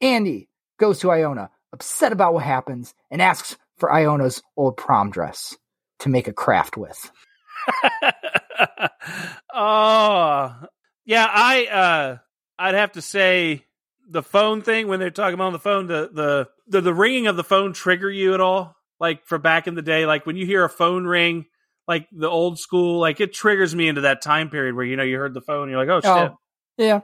[0.00, 0.48] Andie
[0.78, 5.56] goes to Iona, upset about what happens, and asks for Iona's old prom dress
[6.00, 7.10] to make a craft with.
[9.54, 10.54] oh,
[11.04, 11.26] yeah.
[11.28, 12.18] I uh,
[12.58, 13.64] I'd have to say
[14.12, 15.86] the phone thing when they're talking about on the phone.
[15.86, 18.76] The the the, the ringing of the phone trigger you at all?
[19.00, 21.46] Like for back in the day, like when you hear a phone ring,
[21.88, 25.02] like the old school, like it triggers me into that time period where you know
[25.02, 26.30] you heard the phone, you're like, oh shit.
[26.32, 26.38] Oh,
[26.78, 27.00] yeah.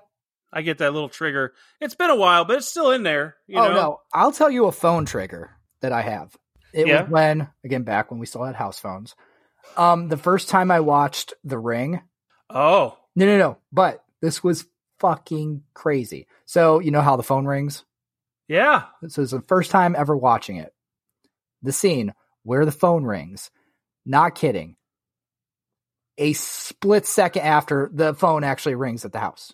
[0.53, 1.53] I get that little trigger.
[1.81, 3.37] It's been a while, but it's still in there.
[3.47, 3.75] You oh know?
[3.75, 5.51] no, I'll tell you a phone trigger
[5.83, 6.35] that I have.
[6.73, 7.03] It Yeah.
[7.03, 9.15] was when again back when we still had house phones.
[9.77, 12.01] Um, the first time I watched The Ring.
[12.49, 13.59] Oh, No, no, no.
[13.73, 14.65] But this was
[15.01, 16.27] fucking crazy.
[16.47, 17.85] So you know how the phone rings.
[18.49, 18.85] yeah.
[19.09, 20.73] So it's the first time ever watching it.
[21.63, 23.51] The scene where the phone rings.
[24.07, 24.77] Not kidding.
[26.17, 29.53] A split second after the phone actually rings at the house.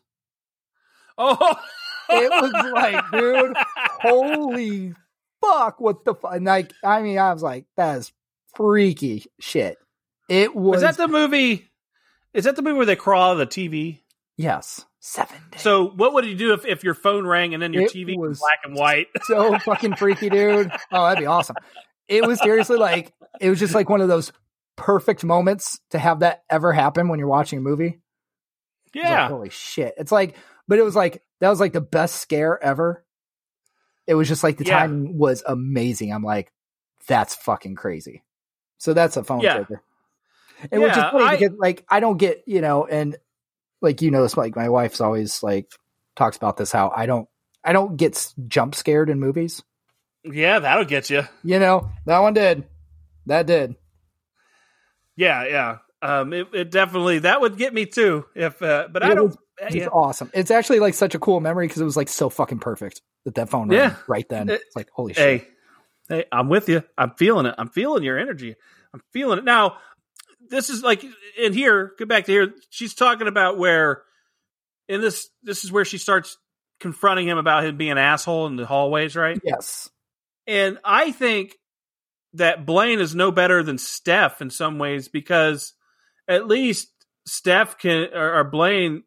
[1.19, 1.57] Oh,
[2.09, 3.57] It was like, dude,
[4.03, 4.95] holy
[5.41, 6.41] fuck, what the fuck?
[6.41, 8.13] Like, I mean, I was like, that is
[8.55, 9.79] freaky shit.
[10.29, 11.71] It was, Was that the movie?
[12.33, 14.01] Is that the movie where they crawl out of the TV?
[14.37, 15.61] Yes, seven days.
[15.63, 18.17] So, what would you do if, if your phone rang and then your It TV
[18.19, 19.09] was was- black and white?
[19.25, 20.71] so fucking freaky, dude.
[20.93, 21.57] Oh, that'd be awesome.
[22.09, 24.31] It was seriously like, it was just like one of those
[24.77, 28.01] perfect moments to have that ever happen when you're watching a movie.
[28.95, 29.95] It was like, Yeah, holy shit.
[29.97, 30.37] It's like,
[30.69, 33.05] but it was like, that was like the best scare ever.
[34.07, 34.81] It was just like the Yeah.
[34.81, 36.13] timing was amazing.
[36.13, 36.53] I'm like,
[37.07, 38.23] that's fucking crazy.
[38.79, 39.55] So that's a phone Yeah.
[39.57, 39.83] trigger.
[40.71, 43.17] And which is funny I- because like I don't get, you know, and
[43.85, 45.71] like you know this like my wife's always like
[46.17, 47.29] talks about this how I don't
[47.63, 49.63] I don't get jump scared in movies.
[50.25, 51.23] yeah, that'll get you.
[51.45, 52.65] You know, that one did.
[53.27, 53.77] That did.
[55.17, 55.77] Yeah, yeah.
[56.03, 58.27] Um, it, it definitely that would get me too.
[58.35, 59.27] If uh, but I don't.
[59.29, 59.87] was uh, It's yeah.
[59.87, 60.31] awesome.
[60.35, 63.37] It's actually like such a cool memory because it was like so fucking perfect that
[63.37, 63.97] that phone rang Yeah.
[64.09, 64.49] right then.
[64.51, 65.43] It- It's like holy shit.
[65.43, 65.49] Hey,
[66.09, 66.83] hey, I'm with you.
[66.99, 67.55] I'm feeling it.
[67.57, 68.55] I'm feeling your energy.
[68.93, 69.45] I'm feeling it.
[69.45, 69.79] Now,
[70.51, 71.05] this is like
[71.39, 71.93] in here.
[71.99, 72.55] Get back to here.
[72.71, 74.03] She's talking about where
[74.89, 75.29] in this.
[75.43, 76.37] This is where she starts
[76.81, 79.41] confronting him about him being an asshole in the hallways, right?
[79.43, 79.89] Yes.
[80.47, 81.57] And I think
[82.35, 85.73] that Blaine is no better than Steff in some ways because
[86.29, 86.89] at least
[87.29, 89.05] Steff can or, or Blaine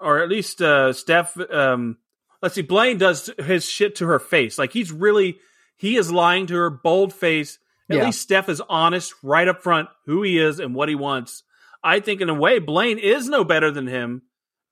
[0.00, 1.38] or at least uh, Steff.
[1.54, 1.98] Um,
[2.40, 4.58] let's see, Blaine does his shit to her face.
[4.58, 5.38] Like he's really
[5.76, 7.58] he is lying to her, bold face.
[7.92, 8.04] At Yeah.
[8.06, 11.42] least Steff is honest right up front who he is and what he wants.
[11.84, 14.22] I think in a way Blaine is no better than him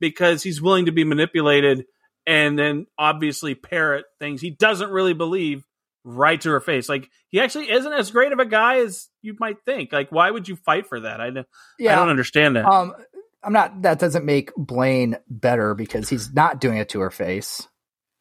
[0.01, 1.85] because he's willing to be manipulated
[2.27, 5.65] and then obviously parrot things he doesn't really believe
[6.05, 6.89] right to her face.
[6.89, 9.93] Like he actually isn't as great of a guy as you might think.
[9.93, 11.21] Like why would you fight for that?
[11.21, 11.47] I don't,
[11.79, 11.93] Yeah.
[11.93, 12.65] I don't understand that.
[12.65, 12.95] Um,
[13.43, 13.83] I'm not.
[13.83, 17.67] That doesn't make Blaine better because he's not doing it to her face.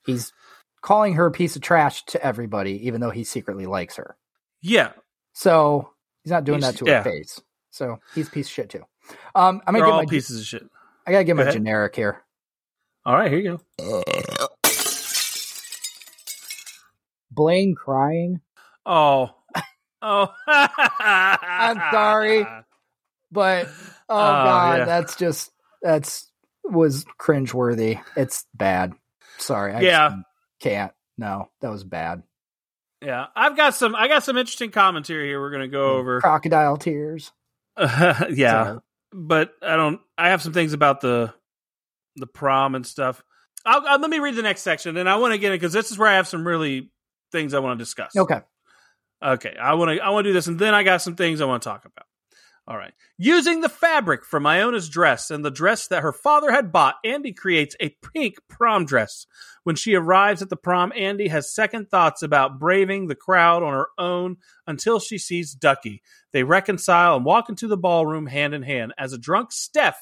[0.05, 0.31] He's
[0.81, 4.15] calling her a piece of trash to everybody, even though he secretly likes her.
[4.61, 4.91] Yeah,
[5.33, 5.89] So
[6.23, 6.97] he's not doing He's- that to yeah.
[6.97, 7.41] her face.
[7.71, 8.83] So he's a piece of shit too.
[9.35, 10.11] Um, I'm they're gonna all give my.
[10.11, 10.63] pieces of shit.
[11.07, 11.59] I gotta give Go him a ahead.
[11.59, 12.21] generic here.
[13.05, 14.03] All right, here you go.
[17.31, 18.41] Blaine crying,
[18.85, 19.29] Oh,
[20.01, 20.33] oh.
[20.47, 22.45] I'm sorry.
[23.31, 23.67] but
[24.09, 24.85] oh, god, yeah.
[24.85, 26.29] that's just that's
[26.63, 28.01] was cringeworthy.
[28.15, 28.93] It's bad.
[29.37, 30.09] Sorry, I Yeah.
[30.09, 30.21] just
[30.61, 30.91] can't.
[31.17, 32.23] No, that was bad.
[33.01, 33.95] Yeah, I've got some.
[33.95, 35.39] I got some interesting commentary here.
[35.39, 35.99] We're gonna go hmm.
[35.99, 36.21] over.
[36.21, 37.31] Crocodile tears.
[37.77, 38.79] yeah, Sorry.
[39.13, 40.01] but I don't.
[40.17, 41.33] I have some things about the
[42.17, 43.23] the prom and stuff.
[43.65, 45.73] I'll, I'll- let me read the next section, and I want to get it because
[45.73, 46.91] this is where I have some really
[47.31, 48.15] things I want to discuss.
[48.15, 48.41] Okay.
[49.21, 51.41] Okay, I want to I want to do this, and then I got some things
[51.41, 52.05] I want to talk about.
[52.69, 56.71] All right, using the fabric from Iona's dress and the dress that her father had
[56.71, 59.25] bought, Andie creates a pink prom dress.
[59.63, 63.73] When she arrives at the prom, Andie has second thoughts about braving the crowd on
[63.73, 66.03] her own until she sees Duckie.
[66.31, 68.93] They reconcile and walk into the ballroom hand in hand.
[68.99, 69.95] As a drunk Steff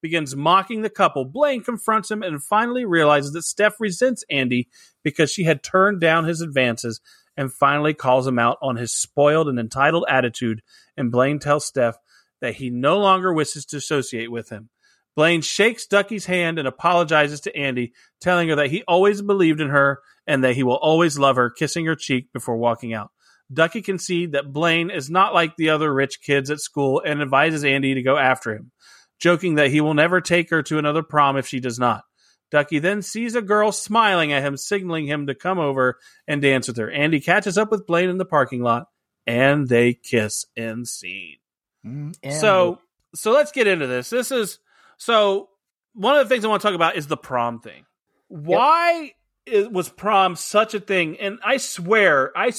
[0.00, 4.68] begins mocking the couple, Blaine confronts him and finally realizes that Steff resents Andie
[5.04, 6.98] because she had turned down his advances
[7.36, 10.62] and finally calls him out on his spoiled and entitled attitude.
[10.96, 11.96] And Blaine tells Steff
[12.40, 14.70] that he no longer wishes to associate with him.
[15.16, 19.70] Blaine shakes Duckie's hand and apologizes to Andie, telling her that he always believed in
[19.70, 23.10] her and that he will always love her, kissing her cheek before walking out.
[23.50, 27.64] Duckie concedes that Blaine is not like the other rich kids at school and advises
[27.64, 28.72] Andie to go after him,
[29.18, 32.02] joking that he will never take her to another prom if she does not.
[32.50, 36.68] Duckie then sees a girl smiling at him, signaling him to come over and dance
[36.68, 36.90] with her.
[36.90, 38.88] Andie catches up with Blaine in the parking lot,
[39.26, 41.38] and they kiss in scene.
[41.86, 42.80] Mm, So,
[43.14, 44.10] so let's get into this.
[44.10, 44.58] This is
[44.96, 45.48] so
[45.94, 47.84] one of the things I want to talk about is the prom thing.
[48.28, 49.12] Why
[49.46, 51.18] is, was prom such a thing?
[51.20, 52.52] And I swear, I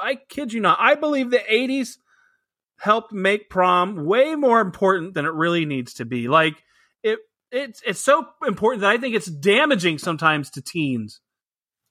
[0.00, 1.96] I kid you not, I believe the '80s
[2.78, 6.28] helped make prom way more important than it really needs to be.
[6.28, 6.62] Like
[7.02, 7.18] it,
[7.50, 11.20] it's it's so important that I think it's damaging sometimes to teens.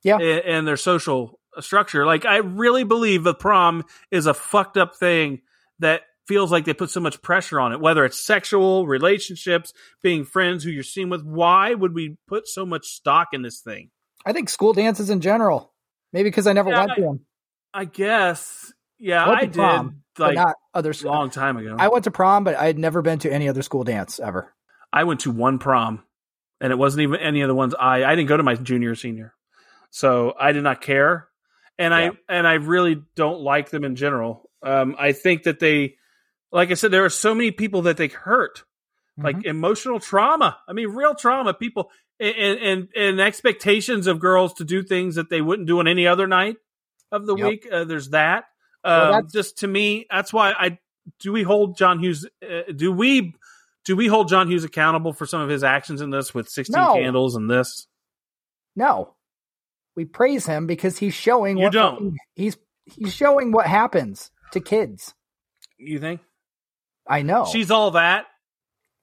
[0.04, 0.20] Yeah.
[0.20, 2.06] and, and their social structure.
[2.06, 5.42] Like I really believe the prom is a fucked up thing
[5.80, 10.26] that feels like they put so much pressure on it, whether it's sexual relationships, being
[10.26, 11.24] friends who you're seeing with.
[11.24, 13.90] Why would we put so much stock in this thing?
[14.26, 15.74] I think school dances in general.
[16.14, 17.20] Maybe because I never Yeah, went I- to them.
[17.74, 18.74] I guess.
[19.00, 21.12] Yeah, I prom, did like not other a school.
[21.12, 21.76] long time ago.
[21.78, 24.54] I went to prom, but I had never been to any other school dance ever.
[24.92, 26.04] I went to one prom,
[26.60, 28.04] and it wasn't even any of the ones I.
[28.04, 29.36] I didn't go to my junior or senior,
[29.92, 31.28] so I did not care,
[31.78, 31.98] and Yeah.
[32.30, 34.50] I and I really don't like them in general.
[34.64, 35.98] Um, I think that they,
[36.52, 38.64] like I said, there are so many people that they hurt,
[39.18, 39.46] like Mhm.
[39.46, 40.60] emotional trauma.
[40.68, 41.54] I mean, real trauma.
[41.54, 45.88] People and and and expectations of girls to do things that they wouldn't do on
[45.88, 46.58] any other night
[47.12, 47.48] of the Yep.
[47.50, 47.68] week.
[47.72, 48.46] Uh, there's that.
[48.84, 50.80] Um, that's- just to me, that's why I
[51.20, 51.32] do.
[51.34, 52.28] We hold John Hughes.
[52.42, 53.34] Uh, do we?
[53.86, 56.74] Do we hold John Hughes accountable for some of his actions in this with 16
[56.82, 56.94] No.
[56.96, 57.88] candles and this?
[58.76, 59.16] No,
[59.96, 62.18] we praise him because he's showing You what don't.
[62.36, 65.14] he's he's showing what happens to kids.
[65.78, 66.22] You think?
[67.10, 68.26] I know She's all that.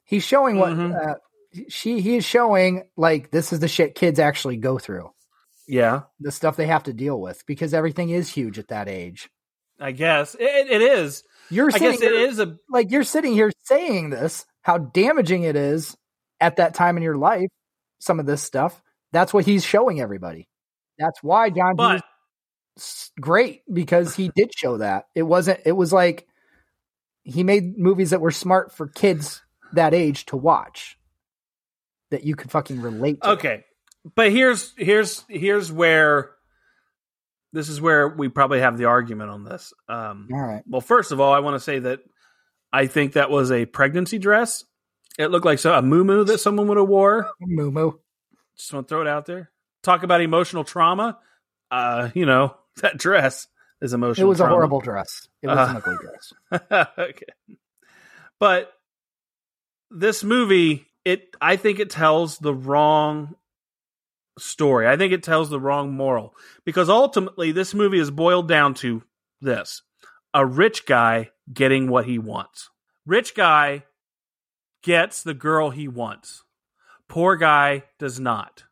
[0.05, 0.95] he's showing what Mhm.
[0.95, 1.15] uh,
[1.69, 2.85] she he is showing.
[2.97, 5.11] Like this is the shit kids actually go through,
[5.67, 9.31] Yeah, the stuff they have to deal with because everything is huge at that age.
[9.81, 10.35] I guess.
[10.35, 11.23] It, it is.
[11.51, 12.57] You're I guess it here- is a.
[12.71, 15.97] like you're sitting here saying this, how damaging it is
[16.41, 17.49] at that time in your life,
[17.99, 18.81] some of this stuff.
[19.13, 20.49] That's what he's showing everybody.
[20.99, 22.03] That's why John But
[23.21, 25.07] great because he did show that.
[25.15, 26.27] It wasn't it was like
[27.25, 30.99] he made movies that were smart for kids that age to watch
[32.11, 33.31] that you could fucking relate to.
[33.31, 33.65] okay,
[34.15, 36.31] but here's here's here's where
[37.53, 39.73] this is where we probably have the argument on this.
[39.89, 40.63] Um, All right.
[40.67, 42.01] well, first of all, I want to say that
[42.73, 44.65] I think that was a pregnancy dress.
[45.19, 47.31] It looked like so, a moo that someone would have wore.
[47.41, 47.93] Moo moo.
[48.57, 49.51] Just want to throw it out there.
[49.83, 51.19] Talk about emotional trauma.
[51.71, 53.49] Uh, you know that dress
[53.81, 54.29] is It emotional.
[54.29, 55.29] was a horrible dress.
[55.43, 56.89] It was an Uh, ugly dress.
[56.99, 57.27] okay.
[58.41, 58.73] But
[59.91, 63.35] this movie, it I think it tells the wrong
[64.39, 64.87] story.
[64.89, 66.35] I think it tells the wrong moral
[66.65, 69.03] because ultimately this movie is boiled down to
[69.41, 69.83] this.
[70.33, 72.71] A rich guy getting what he wants.
[73.07, 73.85] Rich guy
[74.83, 76.43] gets the girl he wants.
[77.09, 78.65] Poor guy does not.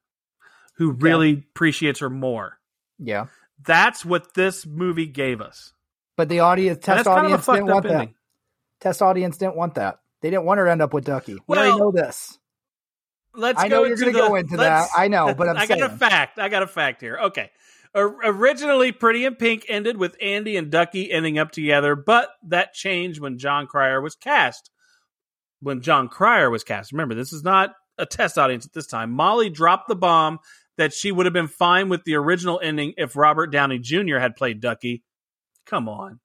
[0.79, 2.59] Who really appreciates her more.
[2.99, 3.27] Yeah.
[3.65, 5.73] That's what this movie gave us.
[6.17, 8.09] But the audience test that's kind of audience didn't want that.
[8.81, 9.99] Test audience didn't want that.
[10.21, 11.35] They didn't want her to end up with Duckie.
[11.35, 12.39] We Well, already know this.
[13.35, 14.89] let's I know go you're gonna go into that.
[14.97, 16.39] I know, but I'm I got a fact.
[16.39, 17.19] I got a fact here.
[17.25, 17.51] Okay.
[17.95, 23.21] Originally, Pretty in Pink ended with Andie and Duckie ending up together, but that changed
[23.21, 24.71] when Jon Cryer was cast.
[25.61, 29.11] When Jon Cryer was cast, remember this is not a test audience at this time.
[29.11, 30.39] Molly dropped the bomb
[30.79, 34.19] that she would have been fine with the original ending if Robert Downey Jr.
[34.19, 35.03] had played Duckie.
[35.67, 36.21] Come on.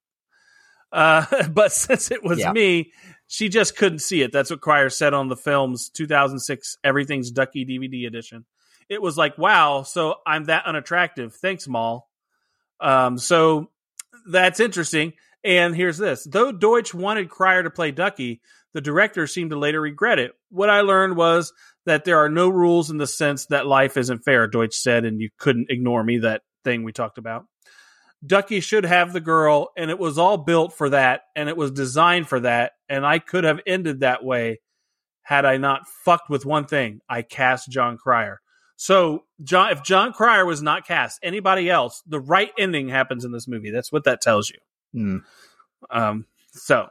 [0.91, 2.51] Uh, but since it was Yeah.
[2.51, 2.91] me,
[3.27, 4.31] she just couldn't see it.
[4.31, 8.45] That's what Cryer said on the film's 2006 Everything's Duckie DVD edition.
[8.89, 11.35] It was like, wow, so I'm that unattractive.
[11.35, 12.09] Thanks, Maul.
[12.79, 13.69] Um, so
[14.29, 15.13] that's interesting.
[15.43, 16.23] And here's this.
[16.23, 18.41] Though Deutch wanted Cryer to play Duckie,
[18.73, 20.31] the director seemed to later regret it.
[20.49, 21.51] What I learned was
[21.87, 25.19] that there are no rules in the sense that life isn't fair, Deutch said, and
[25.19, 27.45] you couldn't ignore me, that thing we talked about.
[28.25, 31.71] Duckie should have the girl, and it was all built for that, and it was
[31.71, 34.59] designed for that, and I could have ended that way
[35.23, 36.99] had I not fucked with one thing.
[37.09, 38.41] I cast Jon Cryer.
[38.75, 43.31] So, Jon, if Jon Cryer was not cast, anybody else, the right ending happens in
[43.31, 43.71] this movie.
[43.71, 44.59] That's what that tells you.
[44.93, 45.17] Hmm.
[45.89, 46.87] Um, so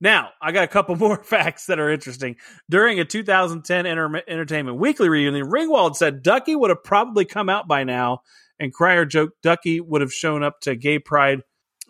[0.00, 2.36] now I got a couple more facts that are interesting.
[2.68, 7.68] During a 2010 Enter- Entertainment Weekly reunion, Ringwald said Duckie would have probably come out
[7.68, 8.22] by now,
[8.58, 11.42] and Cryer joked Duckie would have shown up to Gay Pride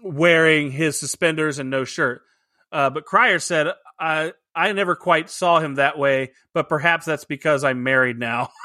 [0.03, 2.23] wearing his suspenders and no shirt.
[2.71, 7.25] Uh, but Cryer said, I, I never quite saw him that way, but perhaps that's
[7.25, 8.51] because I'm married now.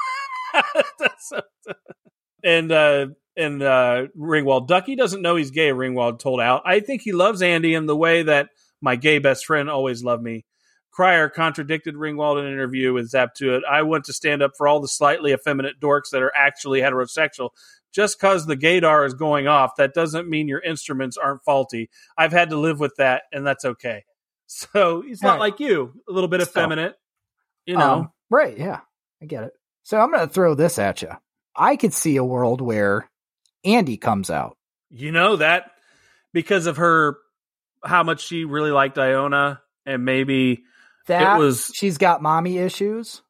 [2.44, 5.70] And uh, and uh, Ringwald Duckie doesn't know he's gay.
[5.70, 6.62] Ringwald told out.
[6.66, 8.50] I think he loves Andie in the way that
[8.84, 10.44] my gay best friend always loved me.
[10.92, 13.62] Cryer contradicted Ringwald in an interview with Zap2it.
[13.68, 17.50] I want to stand up for all the slightly effeminate dorks that are actually heterosexual.
[17.92, 21.88] Just because the gaydar is going off, that doesn't mean your instruments aren't faulty.
[22.18, 24.04] I've had to live with that, and that's okay.
[24.46, 25.40] So he's not Right.
[25.52, 26.94] like you, a little bit So, effeminate,
[27.64, 27.92] you know.
[27.94, 28.56] Um, right.
[28.56, 28.80] Yeah.
[29.22, 29.52] I get it.
[29.84, 31.10] So I'm going to throw this at you.
[31.56, 33.08] I could see a world where
[33.64, 34.58] Andie comes out.
[34.90, 35.70] You know that
[36.34, 37.16] because of her,
[37.84, 40.64] how much she really liked Iona, and maybe
[41.06, 43.22] That it was she's got mommy issues.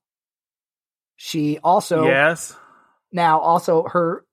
[1.17, 2.57] She also yes,
[3.13, 4.25] now also her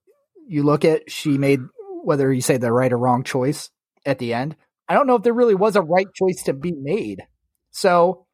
[0.48, 1.62] you look at she made
[2.04, 3.70] whether you say the right or wrong choice
[4.06, 4.56] at the end.
[4.88, 7.22] I don't know if there really was a right choice to be made.
[7.72, 8.26] So,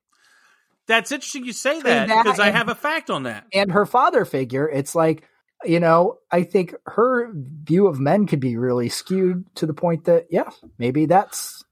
[0.87, 3.45] That's interesting you say that that because I have a fact on that.
[3.53, 5.23] and her father figure, it's like,
[5.63, 10.05] you know, I think her view of men could be really skewed to the point
[10.05, 11.63] that, yeah, maybe that's,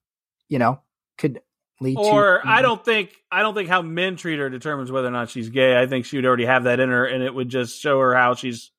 [0.50, 0.82] you know,
[1.18, 1.42] could
[1.80, 2.02] lead to.
[2.02, 5.30] Or I don't think I don't think how men treat her determines whether or not
[5.30, 5.80] she's gay.
[5.80, 8.14] I think she would already have that in her, and it would just show her
[8.16, 8.72] how she's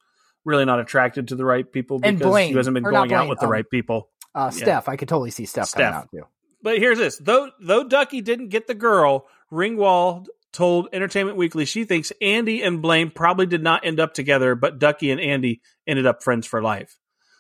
[0.45, 3.29] really not attracted to the right people And because Blaine, she hasn't been going out
[3.29, 4.11] with the um, right people.
[4.35, 5.95] Uh, Steff, I could totally see Steff, coming Steff.
[5.95, 6.23] out too.
[6.63, 11.85] But here's this: though though Duckie didn't get the girl, Ringwald told Entertainment Weekly she
[11.85, 16.07] thinks Andie and Blaine probably did not end up together, but Duckie and Andie ended
[16.07, 16.97] up friends for life.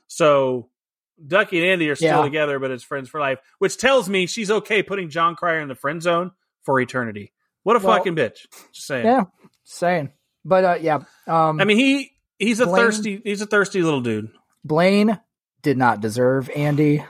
[0.06, 0.68] So
[1.24, 2.22] Duckie and Andie are still Yeah.
[2.22, 5.68] together, but it's friends for life, which tells me she's okay putting Jon Cryer in
[5.68, 7.32] the friend zone for eternity.
[7.62, 8.46] What a Well, fucking bitch!
[8.72, 9.06] Just saying.
[9.06, 9.24] Yeah,
[9.64, 10.10] saying.
[10.44, 14.00] But uh, yeah, um, I mean he he's a Blaine- thirsty he's a thirsty little
[14.02, 14.30] dude.
[14.64, 15.18] Blaine
[15.62, 17.04] did not deserve Andie.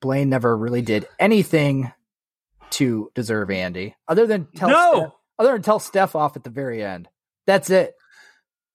[0.00, 1.92] Blaine never really did anything
[2.70, 6.50] to deserve Andie, other than tell no, Steff, other than tell Steff off at the
[6.50, 7.08] very end.
[7.46, 7.94] That's it.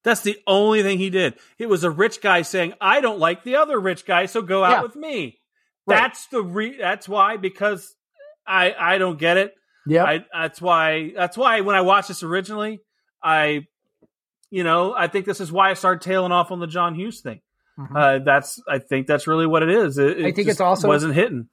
[0.04, 1.36] That's the only thing he did.
[1.60, 4.64] It was a rich guy saying, "I don't like the other rich guy, so go
[4.64, 4.82] out Yeah.
[4.84, 5.38] with me."
[5.88, 5.96] Right.
[5.98, 7.94] That's the re- that's why because
[8.48, 9.54] I I don't get it.
[9.88, 10.06] Yep.
[10.08, 12.80] I that's why that's why when I watched this originally,
[13.24, 13.66] I
[14.50, 17.22] you know I think this is why I started tailing off on the John Hughes
[17.22, 17.42] thing.
[17.80, 17.96] Mhm.
[17.96, 19.98] Uh, that's I think that's really what it is.
[19.98, 21.48] It, it I think it's also- wasn't hitting.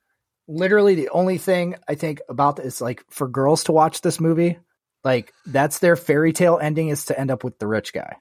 [0.51, 4.19] Literally, the only thing I think about this is like for girls to watch this
[4.19, 4.59] movie,
[5.05, 8.17] like that's their fairy tale ending is to end up with the rich guy,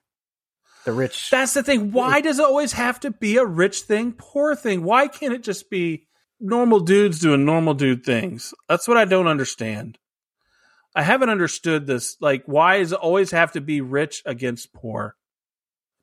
[0.86, 1.30] the rich.
[1.30, 1.91] That's the thing.
[1.91, 4.84] Why does it always have to be a rich thing, poor thing?
[4.84, 6.07] Why can't it just be
[6.39, 8.53] normal dudes doing normal dude things?
[8.69, 9.97] That's what I don't understand.
[10.95, 12.17] I haven't understood this.
[12.21, 15.15] Like, why does it always have to be rich against poor?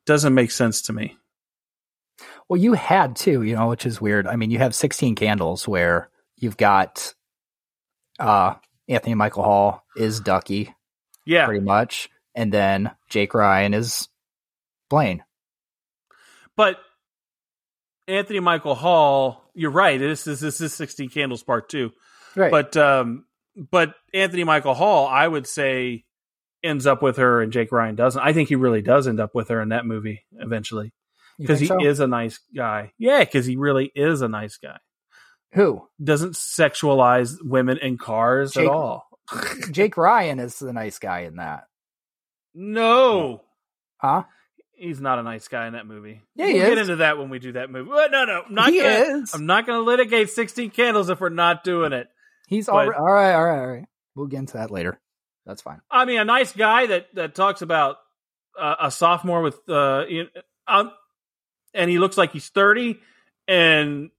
[0.05, 1.17] Doesn't make sense to me.
[2.47, 4.27] Well, you had too, you know, which is weird.
[4.27, 7.13] I mean, you have 16 candles where you've got
[8.19, 8.53] uh
[8.87, 10.73] Anthony Michael Hall is Duckie
[11.25, 11.45] Yeah.
[11.45, 14.07] pretty much, and then Jake Ryan is
[14.89, 15.23] Blaine.
[16.57, 16.77] But
[18.07, 19.99] Anthony Michael Hall, you're right.
[19.99, 21.91] This is this is 16 Candles Part Two.
[22.35, 22.51] Right.
[22.51, 23.25] But um,
[23.55, 26.05] but Anthony Michael Hall, I would say,
[26.63, 28.21] ends up with her, and Jake Ryan doesn't.
[28.21, 30.93] I think he really does end up with her in that movie eventually
[31.39, 31.83] because he so?
[31.83, 32.91] is a nice guy.
[32.97, 34.77] Yeah, because he really is a nice guy.
[35.53, 35.87] who?
[36.03, 39.07] Doesn't sexualize women in cars Jake- at all.
[39.71, 41.63] Jake Ryan is the nice guy in that.
[42.53, 43.41] No,
[43.97, 44.23] Huh?
[44.77, 46.21] He's not a nice guy in that movie.
[46.35, 47.89] Yeah, he we'll get into that when we do that movie.
[47.89, 49.33] Well, no, no, I'm not he gonna, is.
[49.33, 52.07] I'm not going to litigate 16 Candles if we're not doing it.
[52.47, 53.85] He's but- all right, all right, all right, all right.
[54.15, 54.99] We'll get into that later.
[55.45, 55.81] That's fine.
[55.91, 57.97] I mean, a nice guy that that talks about
[58.59, 60.25] uh, a sophomore with uh, you
[60.67, 60.91] um,
[61.73, 62.99] and he looks like he's thirty
[63.47, 64.09] and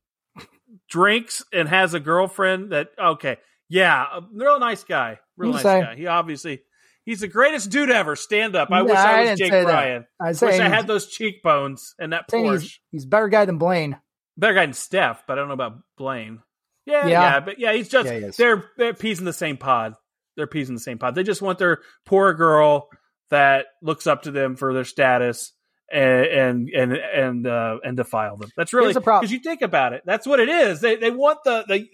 [0.89, 2.71] drinks and has a girlfriend.
[2.73, 3.39] That okay,
[3.69, 5.81] yeah, a real nice guy, real nice say.
[5.81, 5.97] guy.
[5.97, 6.63] He obviously
[7.07, 8.15] he's the greatest dude ever.
[8.17, 8.69] Stand up.
[8.71, 9.73] I No, wish I I was Jake say that.
[9.73, 10.07] Ryan.
[10.21, 12.61] I Wish I had those cheekbones and that saying Porsche.
[12.61, 13.99] he's, he's a better guy than Blaine.
[14.37, 16.41] Better guy than Steff, but I don't know about Blaine.
[16.85, 17.09] Yeah, Yeah.
[17.23, 19.95] yeah, but yeah, he's just Yeah, he they're they're peas in the same pod.
[20.37, 21.15] They're peas in the same pod.
[21.15, 22.89] They just want their poor girl
[23.31, 25.53] that looks up to them for their status
[25.91, 28.51] and and and and, uh, and defile them.
[28.57, 29.23] That's really Here's the problem.
[29.23, 30.03] because you think about it.
[30.05, 30.81] That's what it is.
[30.81, 31.87] They they want the the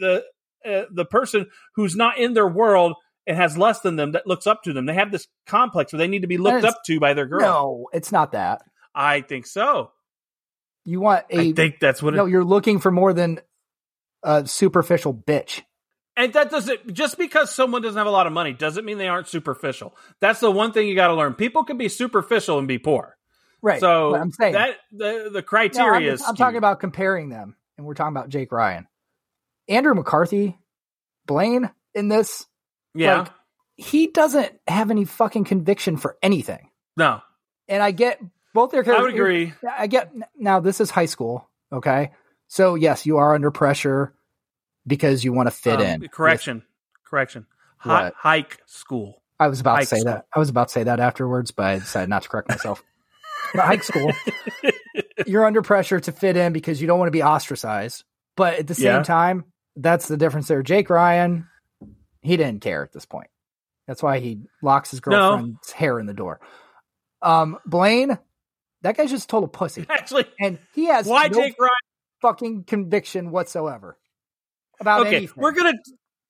[0.65, 1.47] the uh, the person
[1.77, 2.95] who's not in their world
[3.27, 4.87] and has less than them that looks up to them.
[4.87, 7.41] They have this complex where they need to be looked up to by their girl.
[7.41, 8.63] No, it's not that.
[8.95, 9.93] I think so.
[10.85, 12.15] You want a I think that's what.
[12.15, 12.27] no.
[12.27, 13.41] it, You're looking for more than
[14.23, 15.63] a superficial bitch.
[16.17, 19.09] And that doesn't just because someone doesn't have a lot of money doesn't mean they
[19.09, 19.97] aren't superficial.
[20.21, 21.35] That's the one thing you got to learn.
[21.35, 23.17] People can be superficial and be poor.
[23.63, 23.81] Right.
[23.81, 26.23] So I'm saying that the the No, criteria I'm, is.
[26.27, 28.87] I'm talking about comparing them, and we're talking about Jake Ryan,
[29.69, 30.59] Andrew McCarthy,
[31.27, 32.45] Blaine in this.
[32.95, 33.19] Yeah.
[33.21, 33.29] like,
[33.77, 36.69] he doesn't have any fucking conviction for anything.
[36.97, 37.21] no,
[37.69, 38.21] And I get
[38.55, 39.01] both their characters.
[39.01, 39.53] I would agree.
[39.69, 40.61] I get now.
[40.61, 42.11] This is high school, okay?
[42.49, 44.15] So yes, you are under pressure
[44.87, 46.09] because you want to fit Um, in.
[46.09, 46.63] Correction,
[47.05, 47.47] correction.
[47.79, 49.23] Hi, hike school.
[49.41, 50.13] I was about High to say school.
[50.13, 50.27] that.
[50.35, 52.83] I was about to say that afterwards, but I decided not to correct myself.
[53.55, 54.13] high school,
[55.27, 58.05] you're under pressure to fit in because you don't want to be ostracized.
[58.37, 59.03] But at the same Yeah.
[59.03, 59.45] time,
[59.77, 60.63] that's the difference there.
[60.63, 61.49] Jake Ryan,
[62.23, 63.29] he didn't care at this point.
[63.87, 65.11] That's why he locks his No.
[65.31, 66.41] girlfriend's hair in the door.
[67.21, 68.19] Um, Blaine,
[68.83, 71.71] that guy's just a total pussy, Actually, and he has why no Jake Ryan?
[72.21, 73.99] fucking conviction whatsoever
[74.81, 75.35] about Okay, anything.
[75.43, 75.75] we're gonna.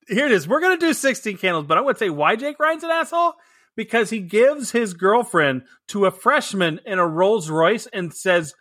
[0.08, 0.48] Here it is.
[0.48, 3.34] We're gonna do sixteen candles, but I would say why Jake Ryan's an asshole
[3.76, 8.54] because he gives his girlfriend to a freshman in a Rolls Royce and says,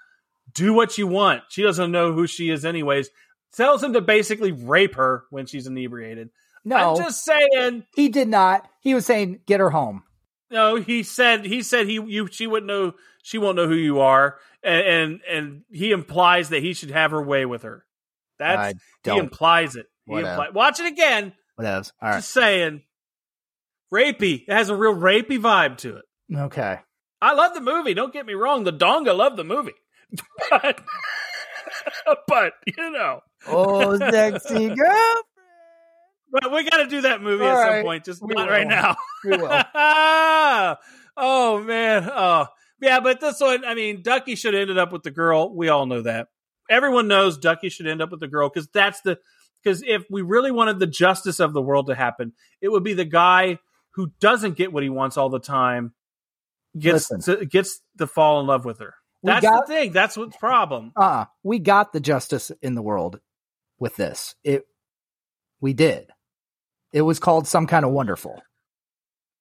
[0.53, 3.09] "Do what you want." She doesn't know who she is, anyways.
[3.53, 6.29] tells him to basically rape her when she's inebriated.
[6.63, 7.85] No, I'm just saying.
[7.95, 8.67] he did not.
[8.81, 10.03] He was saying, "Get her home."
[10.49, 12.93] No, he said he said he you she wouldn't know
[13.23, 17.11] she won't know who you are, and and, and he implies that he should have
[17.11, 17.85] her way with her.
[18.37, 19.19] That's I he don't.
[19.19, 19.85] implies it.
[20.05, 20.41] He Whatever.
[20.43, 21.33] impli- Watch it again.
[21.55, 21.85] Whatever.
[22.01, 22.15] All right.
[22.17, 22.81] Just saying.
[23.93, 24.43] Rapey.
[24.47, 26.05] It has a real rapey vibe to it.
[26.35, 26.79] Okay.
[27.21, 27.93] I love the movie.
[27.93, 28.63] Don't get me wrong.
[28.63, 29.73] The donga love the movie,
[30.49, 30.81] but
[32.27, 35.21] but you know, Oh, sexy girl.
[36.31, 38.05] But we got to do that movie All at some point.
[38.05, 38.53] Just We not will.
[38.55, 38.95] right now.
[39.23, 39.49] We will.
[41.17, 42.09] oh man.
[42.11, 42.47] Oh
[42.81, 42.99] yeah.
[43.01, 45.53] But this one, I mean, Duckie should have ended up with the girl.
[45.53, 46.27] We all know that.
[46.69, 49.17] Everyone knows Duckie should end up with the girl because that's the
[49.63, 52.93] because if we really wanted the justice of the world to happen, it would be
[52.93, 53.59] the guy
[53.95, 55.93] who doesn't get what he wants all the time
[56.79, 57.39] gets Listen.
[57.39, 58.93] to, gets to fall in love with her.
[59.23, 59.91] That's got- the thing.
[59.91, 60.93] That's what's problem.
[60.95, 63.19] Uh, we got the justice in the world
[63.77, 64.33] with this.
[64.43, 64.65] It,
[65.59, 66.09] we did.
[66.93, 68.41] It was called some kind of wonderful.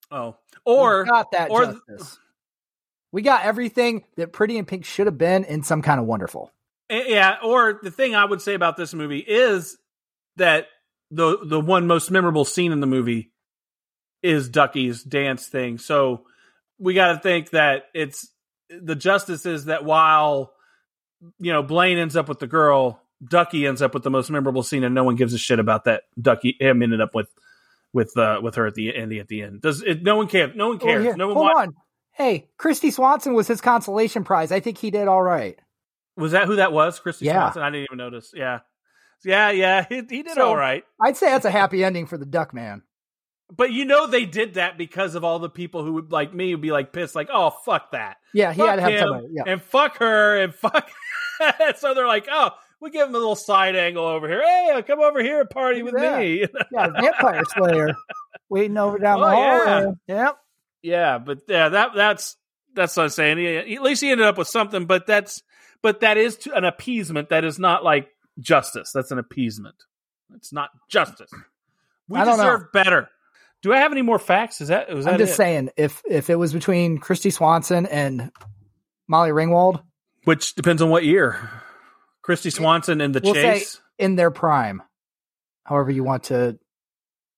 [0.09, 2.19] Oh, or we got that or justice.
[3.11, 6.51] we got everything that Pretty in Pink should have been in some kind of wonderful.
[6.89, 9.77] Yeah, or the thing I would say about this movie is
[10.35, 10.67] that
[11.09, 13.31] the the one most memorable scene in the movie
[14.21, 15.77] is Duckie's dance thing.
[15.77, 16.25] So
[16.77, 18.29] we got to think that it's
[18.69, 20.53] the justice is that while
[21.39, 24.63] you know Blaine ends up with the girl, Duckie ends up with the most memorable
[24.63, 26.03] scene, and no one gives a shit about that.
[26.19, 27.29] Duckie him ended up with
[27.93, 29.13] with uh with her at the end.
[29.13, 30.01] At the end, does it?
[30.03, 30.55] No one cares.
[30.55, 31.03] No one cares.
[31.03, 31.73] here, no one hold wa- on.
[32.13, 34.51] Hey, Kristy Swanson was his consolation prize.
[34.51, 35.57] I think he did all right.
[36.17, 36.99] Was that who that was?
[36.99, 37.43] Kristy Yeah.
[37.51, 37.61] Swanson.
[37.63, 38.31] I didn't even notice.
[38.35, 38.59] Yeah,
[39.23, 39.85] yeah, yeah.
[39.87, 40.83] He, he did So- all right.
[41.01, 42.81] I'd say that's a happy ending for the Duck Man.
[43.55, 46.55] But you know they did that because of all the people who would like me
[46.55, 48.99] would be like pissed, like, oh fuck that, Yeah, he fuck had to have him,
[48.99, 49.27] somebody.
[49.31, 49.43] Yeah.
[49.45, 50.89] and fuck her, and fuck.
[51.77, 52.51] so they're like, oh,
[52.81, 54.41] we give him a little side angle over here.
[54.41, 56.19] Hey, uh, come over here and party with Yeah.
[56.19, 56.45] me.
[56.71, 57.95] yeah, Vampire Slayer
[58.49, 59.97] waiting over down oh, the hall.
[60.07, 60.15] yeah.
[60.15, 60.37] Yep.
[60.81, 62.35] yeah, but yeah, that that's
[62.73, 63.37] that's what I'm saying.
[63.37, 65.43] He, at least he ended up with something, but that's
[65.81, 67.29] but that is to, an appeasement.
[67.29, 68.09] That is not like
[68.39, 68.91] justice.
[68.93, 69.75] That's an appeasement.
[70.35, 71.31] It's not justice.
[72.07, 72.43] We don't know.
[72.43, 73.09] deserve better.
[73.61, 74.59] Do I have any more facts?
[74.59, 75.35] Is that was that I'm just it?
[75.35, 78.31] saying, if if it was between Kristy Swanson and
[79.07, 79.83] Molly Ringwald
[80.23, 81.49] Which depends on what year.
[82.31, 83.81] Kristy Swanson and the We'll Chase.
[83.99, 84.81] in their prime,
[85.65, 86.57] however you want to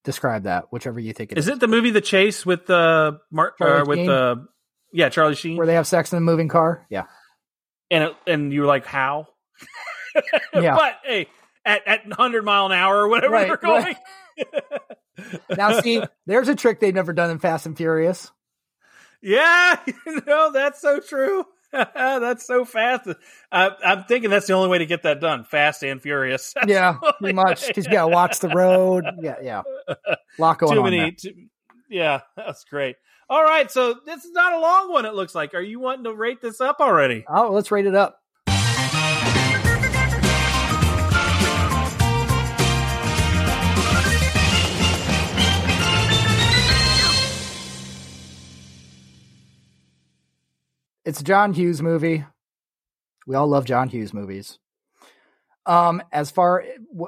[0.04, 3.14] describe that, whichever you think it is, Is it the movie The Chase with uh,
[3.32, 4.36] Mar- Charlie uh with the uh,
[4.92, 6.86] yeah Charlie Sheen where they have sex in a moving car?
[6.90, 7.06] Yeah,
[7.90, 9.28] and it, and you were like how?
[10.54, 10.76] Yeah.
[10.76, 11.28] but hey,
[11.66, 13.96] at at hundred mile an hour or whatever Right, they're going.
[15.58, 18.30] now see, there's a trick they've never done in Fast and Furious.
[19.24, 21.46] yeah, you know that's so true.
[21.96, 23.08] that's so fast.
[23.52, 26.54] I, I'm thinking that's the only way to get that done, fast and furious.
[26.56, 29.06] That's Yeah, pretty much you got to watch the road.
[29.22, 29.64] Yeah, yeah,
[30.38, 30.92] lot going too on.
[30.92, 31.12] many.
[31.12, 31.34] Too,
[31.90, 32.96] yeah, that's great.
[33.30, 35.06] All right, so this is not a long one.
[35.06, 35.54] It looks like.
[35.54, 37.26] Are you wanting to rate this up already?
[37.28, 38.20] Oh, let's rate it up.
[51.06, 52.24] It's a John Hughes movie.
[53.28, 54.58] We all love John Hughes movies.
[55.66, 56.64] Um, as far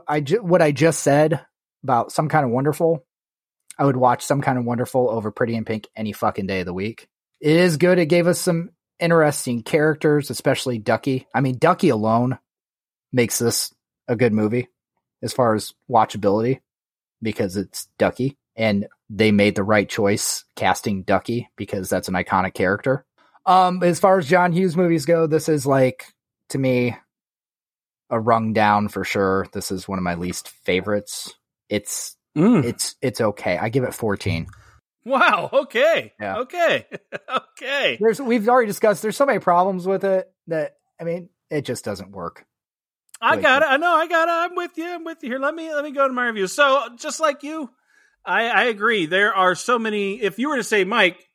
[0.07, 1.45] I what I just said
[1.83, 3.05] about some kind of wonderful,
[3.77, 6.65] I would watch some kind of wonderful over Pretty in Pink any fucking day of
[6.65, 7.07] the week.
[7.41, 7.99] It is good.
[7.99, 11.27] It gave us some interesting characters, especially Duckie.
[11.33, 12.39] I mean, Duckie alone
[13.11, 13.73] makes this
[14.07, 14.69] a good movie
[15.21, 16.59] as far as watchability
[17.21, 22.53] because it's Duckie and they made the right choice casting Duckie because that's an iconic
[22.53, 23.05] character.
[23.45, 26.13] Um, as far as John Hughes movies go, this is like
[26.49, 26.95] to me
[28.09, 29.47] a rung down for sure.
[29.53, 31.33] This is one of my least favorites.
[31.69, 32.65] It's Mm.
[32.65, 33.57] it's it's okay.
[33.57, 34.47] I give it 14.
[35.05, 35.49] Wow.
[35.53, 36.11] Okay.
[36.19, 36.39] Yeah.
[36.39, 36.85] Okay.
[37.29, 37.97] okay.
[37.99, 41.85] There's we've already discussed there's so many problems with it that I mean, it just
[41.85, 42.45] doesn't work.
[43.21, 43.67] I got it.
[43.69, 43.93] I know.
[43.95, 44.31] I got it.
[44.51, 44.85] I'm with you.
[44.85, 45.39] I'm with you here.
[45.39, 46.47] Let me let me go to my review.
[46.47, 47.69] So just like you,
[48.25, 49.05] I, I agree.
[49.05, 50.21] There are so many.
[50.21, 51.25] If you were to say, Mike,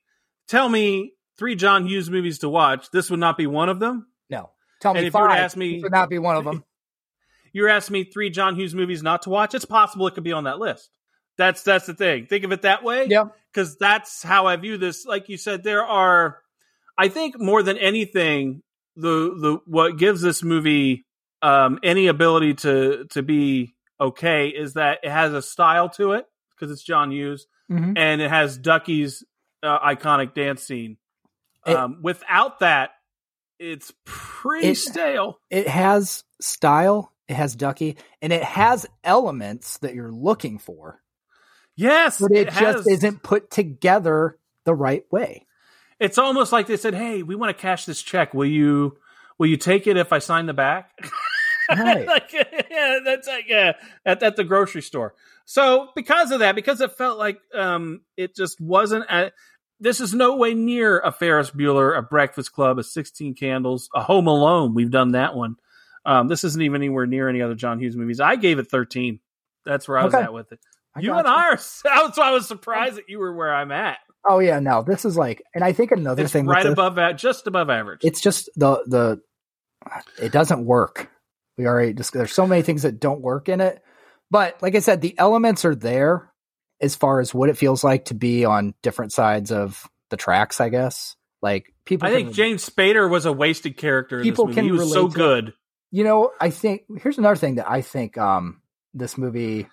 [0.47, 4.05] tell me three John Hughes movies to watch, this would not be one of them.
[4.29, 4.51] No.
[4.79, 6.43] Tell me And if you were to ask me- this would not be one of
[6.43, 6.63] them.
[7.53, 9.55] You're asking me three John Hughes movies not to watch.
[9.55, 10.91] It's possible it could be on that list.
[11.39, 12.27] That's that's the thing.
[12.27, 13.07] Think of it that way.
[13.09, 13.25] Yeah.
[13.51, 15.03] because that's how I view this.
[15.07, 16.37] Like you said, there are,
[16.97, 18.61] I think, more than anything,
[18.95, 21.05] the the what gives this movie
[21.41, 26.25] um, any ability to to be okay is that it has a style to it
[26.55, 27.97] because it's John Hughes, Mhm.
[27.97, 29.23] and it has Duckie's
[29.63, 30.97] uh, iconic dance scene.
[31.65, 32.91] It- um, without that,
[33.59, 35.39] it's pretty It- stale.
[35.49, 37.13] It has style.
[37.27, 41.01] It has Duckie, and it has elements that you're looking for,
[41.77, 45.47] Yes, but it, it just has- isn't put together the right way.
[45.99, 48.33] It's almost like they said, "Hey, we want to cash this check.
[48.33, 48.97] Will you?
[49.37, 50.91] Will you take it if I sign the back?"
[51.69, 52.05] Right.
[52.05, 53.73] like, yeah, that's like yeah,
[54.05, 55.13] at, at the grocery store.
[55.45, 59.05] So because of that, because it felt like um, it just wasn't.
[59.09, 59.31] A,
[59.81, 64.01] this is no way near a Ferris Bueller, a Breakfast Club, a Sixteen Candles, a
[64.03, 64.73] Home Alone.
[64.73, 65.55] We've done that one.
[66.05, 68.19] Um, this isn't even anywhere near any other John Hughes movies.
[68.19, 69.19] I gave it thirteen.
[69.65, 70.23] That's where I was Okay.
[70.23, 70.59] at with it.
[70.95, 71.55] I you and I are.
[71.83, 73.97] That's why I was surprised that you were where I'm at.
[74.29, 77.17] Oh yeah, no, this is like, and I think another It's thing right above that,
[77.17, 78.01] just above average.
[78.03, 79.21] it's just the the
[80.21, 81.09] it doesn't work.
[81.57, 83.81] We already just there's so many things that don't work in it.
[84.29, 86.30] But like I said, the elements are there
[86.81, 90.59] as far as what it feels like to be on different sides of the tracks,
[90.59, 91.15] I guess.
[91.41, 94.17] Like people I think can- James Spader was a wasted character.
[94.19, 94.67] In People this movie.
[94.67, 95.15] can he was so to it.
[95.15, 95.53] good.
[95.91, 98.61] you know, I think here's another thing that I think um
[98.93, 99.67] this movie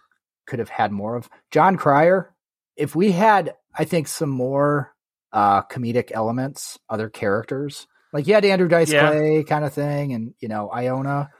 [0.47, 1.29] could have had more of.
[1.51, 2.33] Jon Cryer,
[2.77, 4.95] if we had I think some more
[5.33, 7.87] uh comedic elements, other characters.
[8.13, 9.11] Like you had Andrew Dice Yeah.
[9.11, 11.31] Clay kind of thing and you know, Iona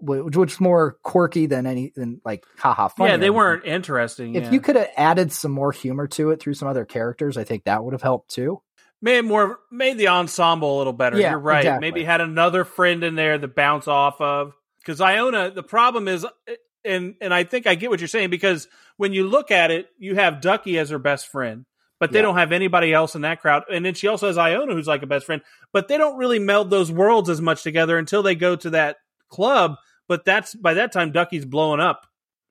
[0.00, 3.10] which was more quirky than any than like haha funny.
[3.10, 4.34] yeah, they weren't interesting.
[4.34, 4.50] If yeah.
[4.52, 7.64] you could have added some more humor to it through some other characters, I think
[7.64, 8.62] that would have helped too.
[9.02, 11.18] made more made the ensemble a little better.
[11.18, 11.58] Yeah, You're right.
[11.60, 11.90] exactly.
[11.90, 14.52] Maybe had another friend in there to bounce off of.
[14.80, 18.30] Because Iona, the problem is, eh, and and I think I get what you're saying
[18.30, 21.66] because when you look at it, you have Duckie as her best friend,
[21.98, 22.22] but they Yeah.
[22.22, 23.64] don't have anybody else in that crowd.
[23.70, 26.38] And then she also has Iona, who's like a best friend, but they don't really
[26.38, 28.96] meld those worlds as much together until they go to that
[29.30, 29.76] club.
[30.08, 32.06] But that's by that time Duckie's blowing up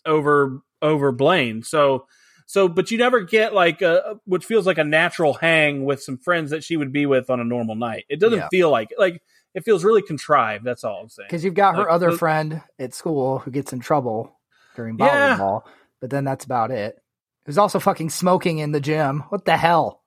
[0.05, 1.63] over over Blaine.
[1.63, 2.05] So
[2.45, 6.17] so, but you never get like a what feels like a natural hang with some
[6.17, 8.05] friends that she would be with on a normal night.
[8.09, 8.47] It doesn't Yeah.
[8.49, 9.21] feel like like
[9.53, 10.63] it feels really contrived.
[10.63, 11.27] That's all I'm saying.
[11.29, 14.39] Because you've got her Like, other the- friend at school who gets in trouble
[14.75, 15.37] during Yeah.
[15.37, 15.63] volleyball,
[15.99, 16.97] but then that's about it.
[17.45, 19.21] Who's also fucking smoking in the gym.
[19.29, 20.03] What the hell?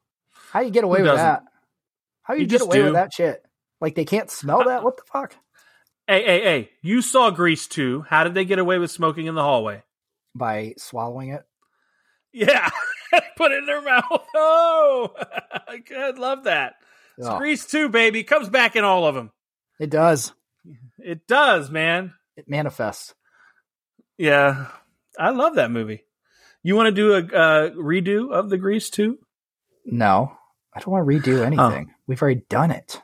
[0.52, 1.42] How you get away with that?
[2.22, 2.84] How you, You get away do.
[2.84, 3.42] with that shit?
[3.80, 4.84] Like they can't smell that?
[4.84, 5.34] What the fuck?
[6.06, 6.70] Hey, hey, hey!
[6.82, 8.04] You saw Grease too.
[8.08, 9.82] How did they get away with smoking in the hallway?
[10.34, 11.42] By swallowing it?
[12.32, 12.68] Yeah,
[13.36, 14.02] put it in their mouth.
[14.34, 15.14] Oh,
[15.68, 16.74] I love that.
[17.18, 18.24] It's Oh, Grease too, baby.
[18.24, 19.30] Comes back in all of them.
[19.78, 20.32] it does.
[20.98, 22.14] It does, man.
[22.36, 23.14] It manifests.
[24.18, 24.66] Yeah,
[25.18, 26.04] I love that movie.
[26.62, 29.18] You want to do a uh, redo of the Grease too?
[29.84, 30.32] No,
[30.74, 31.92] I don't want to redo anything.
[32.06, 33.00] We've already done it.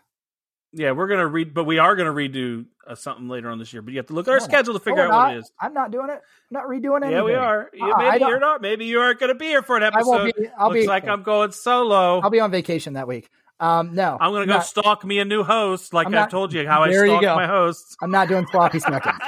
[0.73, 3.83] Yeah, we're gonna read, but we are gonna redo uh, something later on this year.
[3.83, 5.53] But you have to look at our No, schedule to figure out what it is.
[5.61, 6.15] I'm not doing it.
[6.21, 7.13] I'm not redoing anything.
[7.13, 7.71] Yeah, we are.
[7.75, 8.63] You- Uh-uh, maybe you're not.
[8.63, 10.01] Maybe you aren't going to be here for an episode.
[10.01, 10.49] I won't be.
[10.59, 10.87] I'll Looks be.
[10.89, 12.21] like I'm going solo.
[12.21, 13.29] I'll be on vacation that week.
[13.61, 16.53] Um, no, I'm going to go not- stalk me a new host, like I've told
[16.53, 17.97] you how I stalk my hosts.
[18.01, 19.19] I'm not doing sloppy seconds.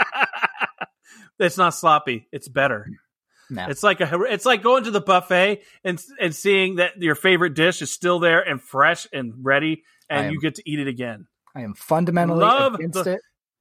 [1.38, 2.28] it's not sloppy.
[2.32, 2.86] It's better.
[3.52, 3.66] No.
[3.68, 4.22] It's like a.
[4.22, 8.20] It's like going to the buffet and and seeing that your favorite dish is still
[8.20, 11.26] there and fresh and ready, and am- you get to eat it again.
[11.52, 13.20] I am fundamentally Love against the- it.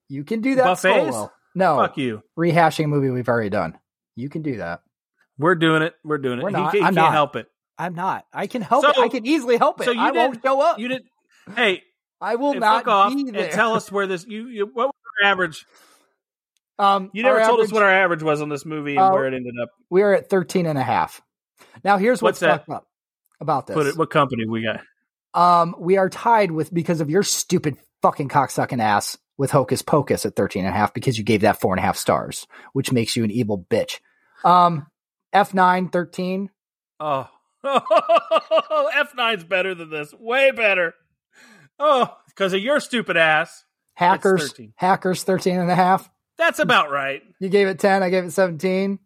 [0.10, 1.16] You can do that Buffets?
[1.16, 1.32] solo.
[1.56, 2.22] No, Fuck you.
[2.38, 3.78] rehashing a movie we've already done.
[4.16, 4.82] You can do that.
[5.38, 5.94] We're doing it.
[6.04, 6.44] We're doing it.
[6.44, 6.72] We're not.
[6.72, 7.14] ca- he, I'm can't not.
[7.14, 7.48] help it.
[7.78, 8.26] I'm not.
[8.34, 8.98] I can help So- it.
[9.00, 9.86] I can easily help it.
[9.86, 10.80] so you I won't show up.
[10.80, 11.04] You did.
[11.56, 11.82] Hey,
[12.22, 13.50] I will not fuck off be and there.
[13.50, 14.26] tell us where this.
[14.28, 15.66] You, you what was our average?
[16.78, 19.26] Um, You never told us what our average was on this movie and Uh, where
[19.26, 19.68] it ended up.
[19.90, 21.22] we are at 13 and a half.
[21.84, 22.74] Now here's what's, What's that?
[22.74, 22.88] up
[23.42, 23.74] about this.
[23.74, 23.98] Put it.
[23.98, 24.80] What company we got?
[25.34, 30.26] Um, we are tied with because of your stupid fucking cocksucking ass with Hocus Pocus
[30.26, 32.92] at 13 and a half because you gave that four and a half stars, which
[32.92, 34.00] makes you an evil bitch.
[34.44, 34.88] Um,
[35.34, 36.50] F9, 13.
[37.00, 37.28] Oh,
[37.64, 40.14] F 9s better than this.
[40.14, 40.94] Way better.
[41.78, 43.64] Oh, because of your stupid ass.
[43.94, 44.74] Hackers, 13.
[44.76, 46.10] hackers, 13 and a half.
[46.38, 47.22] That's about right.
[47.40, 48.02] You gave it 10.
[48.02, 49.00] I gave it 17.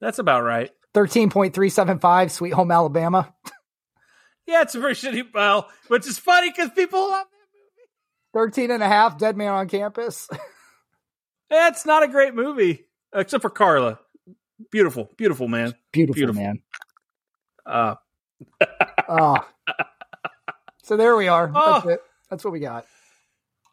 [0.00, 0.70] That's about right.
[0.94, 3.32] 13.375, Sweet Home Alabama.
[4.46, 5.32] Yeah, it's a very shitty.
[5.32, 7.26] Well, which is funny because people love
[8.34, 10.28] 13 and a half, Dead Man on Campus.
[11.50, 14.00] It's not a great movie, except for Carla.
[14.72, 15.74] Beautiful, beautiful man.
[15.92, 16.42] Beautiful, Beautiful.
[16.42, 16.62] man.
[17.64, 17.94] Uh,
[19.08, 19.36] Oh.
[20.82, 21.46] so there we are.
[21.52, 21.88] That's Oh.
[21.90, 22.00] it.
[22.30, 22.86] That's what we got.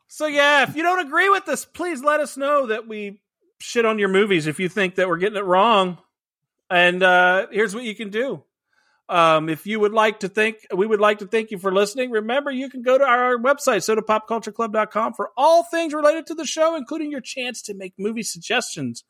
[0.07, 3.21] so yeah, if you don't agree with this, please let us know that we
[3.59, 4.45] shit on your movies.
[4.45, 5.97] If you think that we're getting it wrong,
[6.69, 8.43] and uh, here's what you can do.
[9.11, 12.11] Um, if you would like to thank, we would like to thank you for listening.
[12.11, 16.75] Remember, you can go to our website, sodapopcultureclub.com for all things related to the show,
[16.75, 19.03] including your chance to make movie suggestions.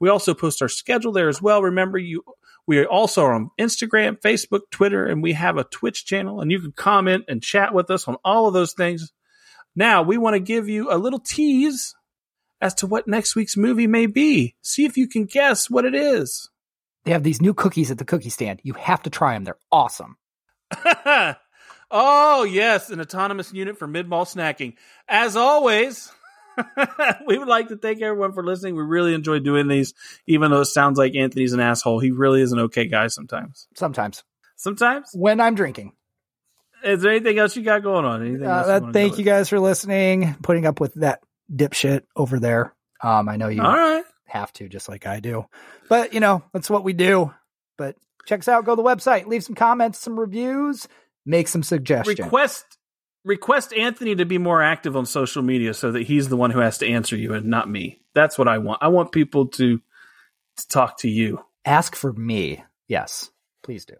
[0.00, 1.60] We also post our schedule there as well.
[1.60, 2.24] Remember, you
[2.66, 6.58] we are also on Instagram, Facebook, Twitter, and we have a Twitch channel, and you
[6.58, 9.12] can comment and chat with us on all of those things.
[9.76, 11.94] Now, we want to give you a little tease
[12.62, 14.54] as to what next week's movie may be.
[14.62, 16.48] See if you can guess what it is.
[17.04, 18.60] They have these new cookies at the cookie stand.
[18.62, 19.44] You have to try them.
[19.44, 20.16] They're awesome.
[21.90, 24.74] oh, yes, an autonomous unit for mid mall snacking.
[25.08, 26.12] As always,
[27.26, 28.76] we would like to thank everyone for listening.
[28.76, 29.94] We really enjoy doing these,
[30.26, 31.98] even though it sounds like Anthony's an asshole.
[31.98, 33.66] He really is an okay guy sometimes.
[33.74, 34.22] Sometimes.
[34.56, 35.10] Sometimes?
[35.12, 35.92] When I'm drinking.
[36.84, 38.26] Is there anything else you got going on?
[38.26, 41.20] Anything uh, you thank you guys for listening, putting up with that
[41.52, 42.74] dipshit over there.
[43.02, 44.04] Um, I know you All right.
[44.32, 45.46] Have to, just like I do.
[45.88, 47.32] But, you know, that's what we do.
[47.78, 48.64] But check us out.
[48.64, 50.88] Go to the website, leave some comments, some reviews,
[51.26, 52.18] make some suggestions.
[52.18, 52.64] Request
[53.24, 56.58] request Anthony to be more active on social media so that he's the one who
[56.58, 58.00] has to answer you and not me.
[58.14, 58.82] That's what I want.
[58.82, 61.38] I want people to, to talk to you.
[61.64, 62.64] Ask for me.
[62.88, 63.30] Yes,
[63.62, 63.94] please do.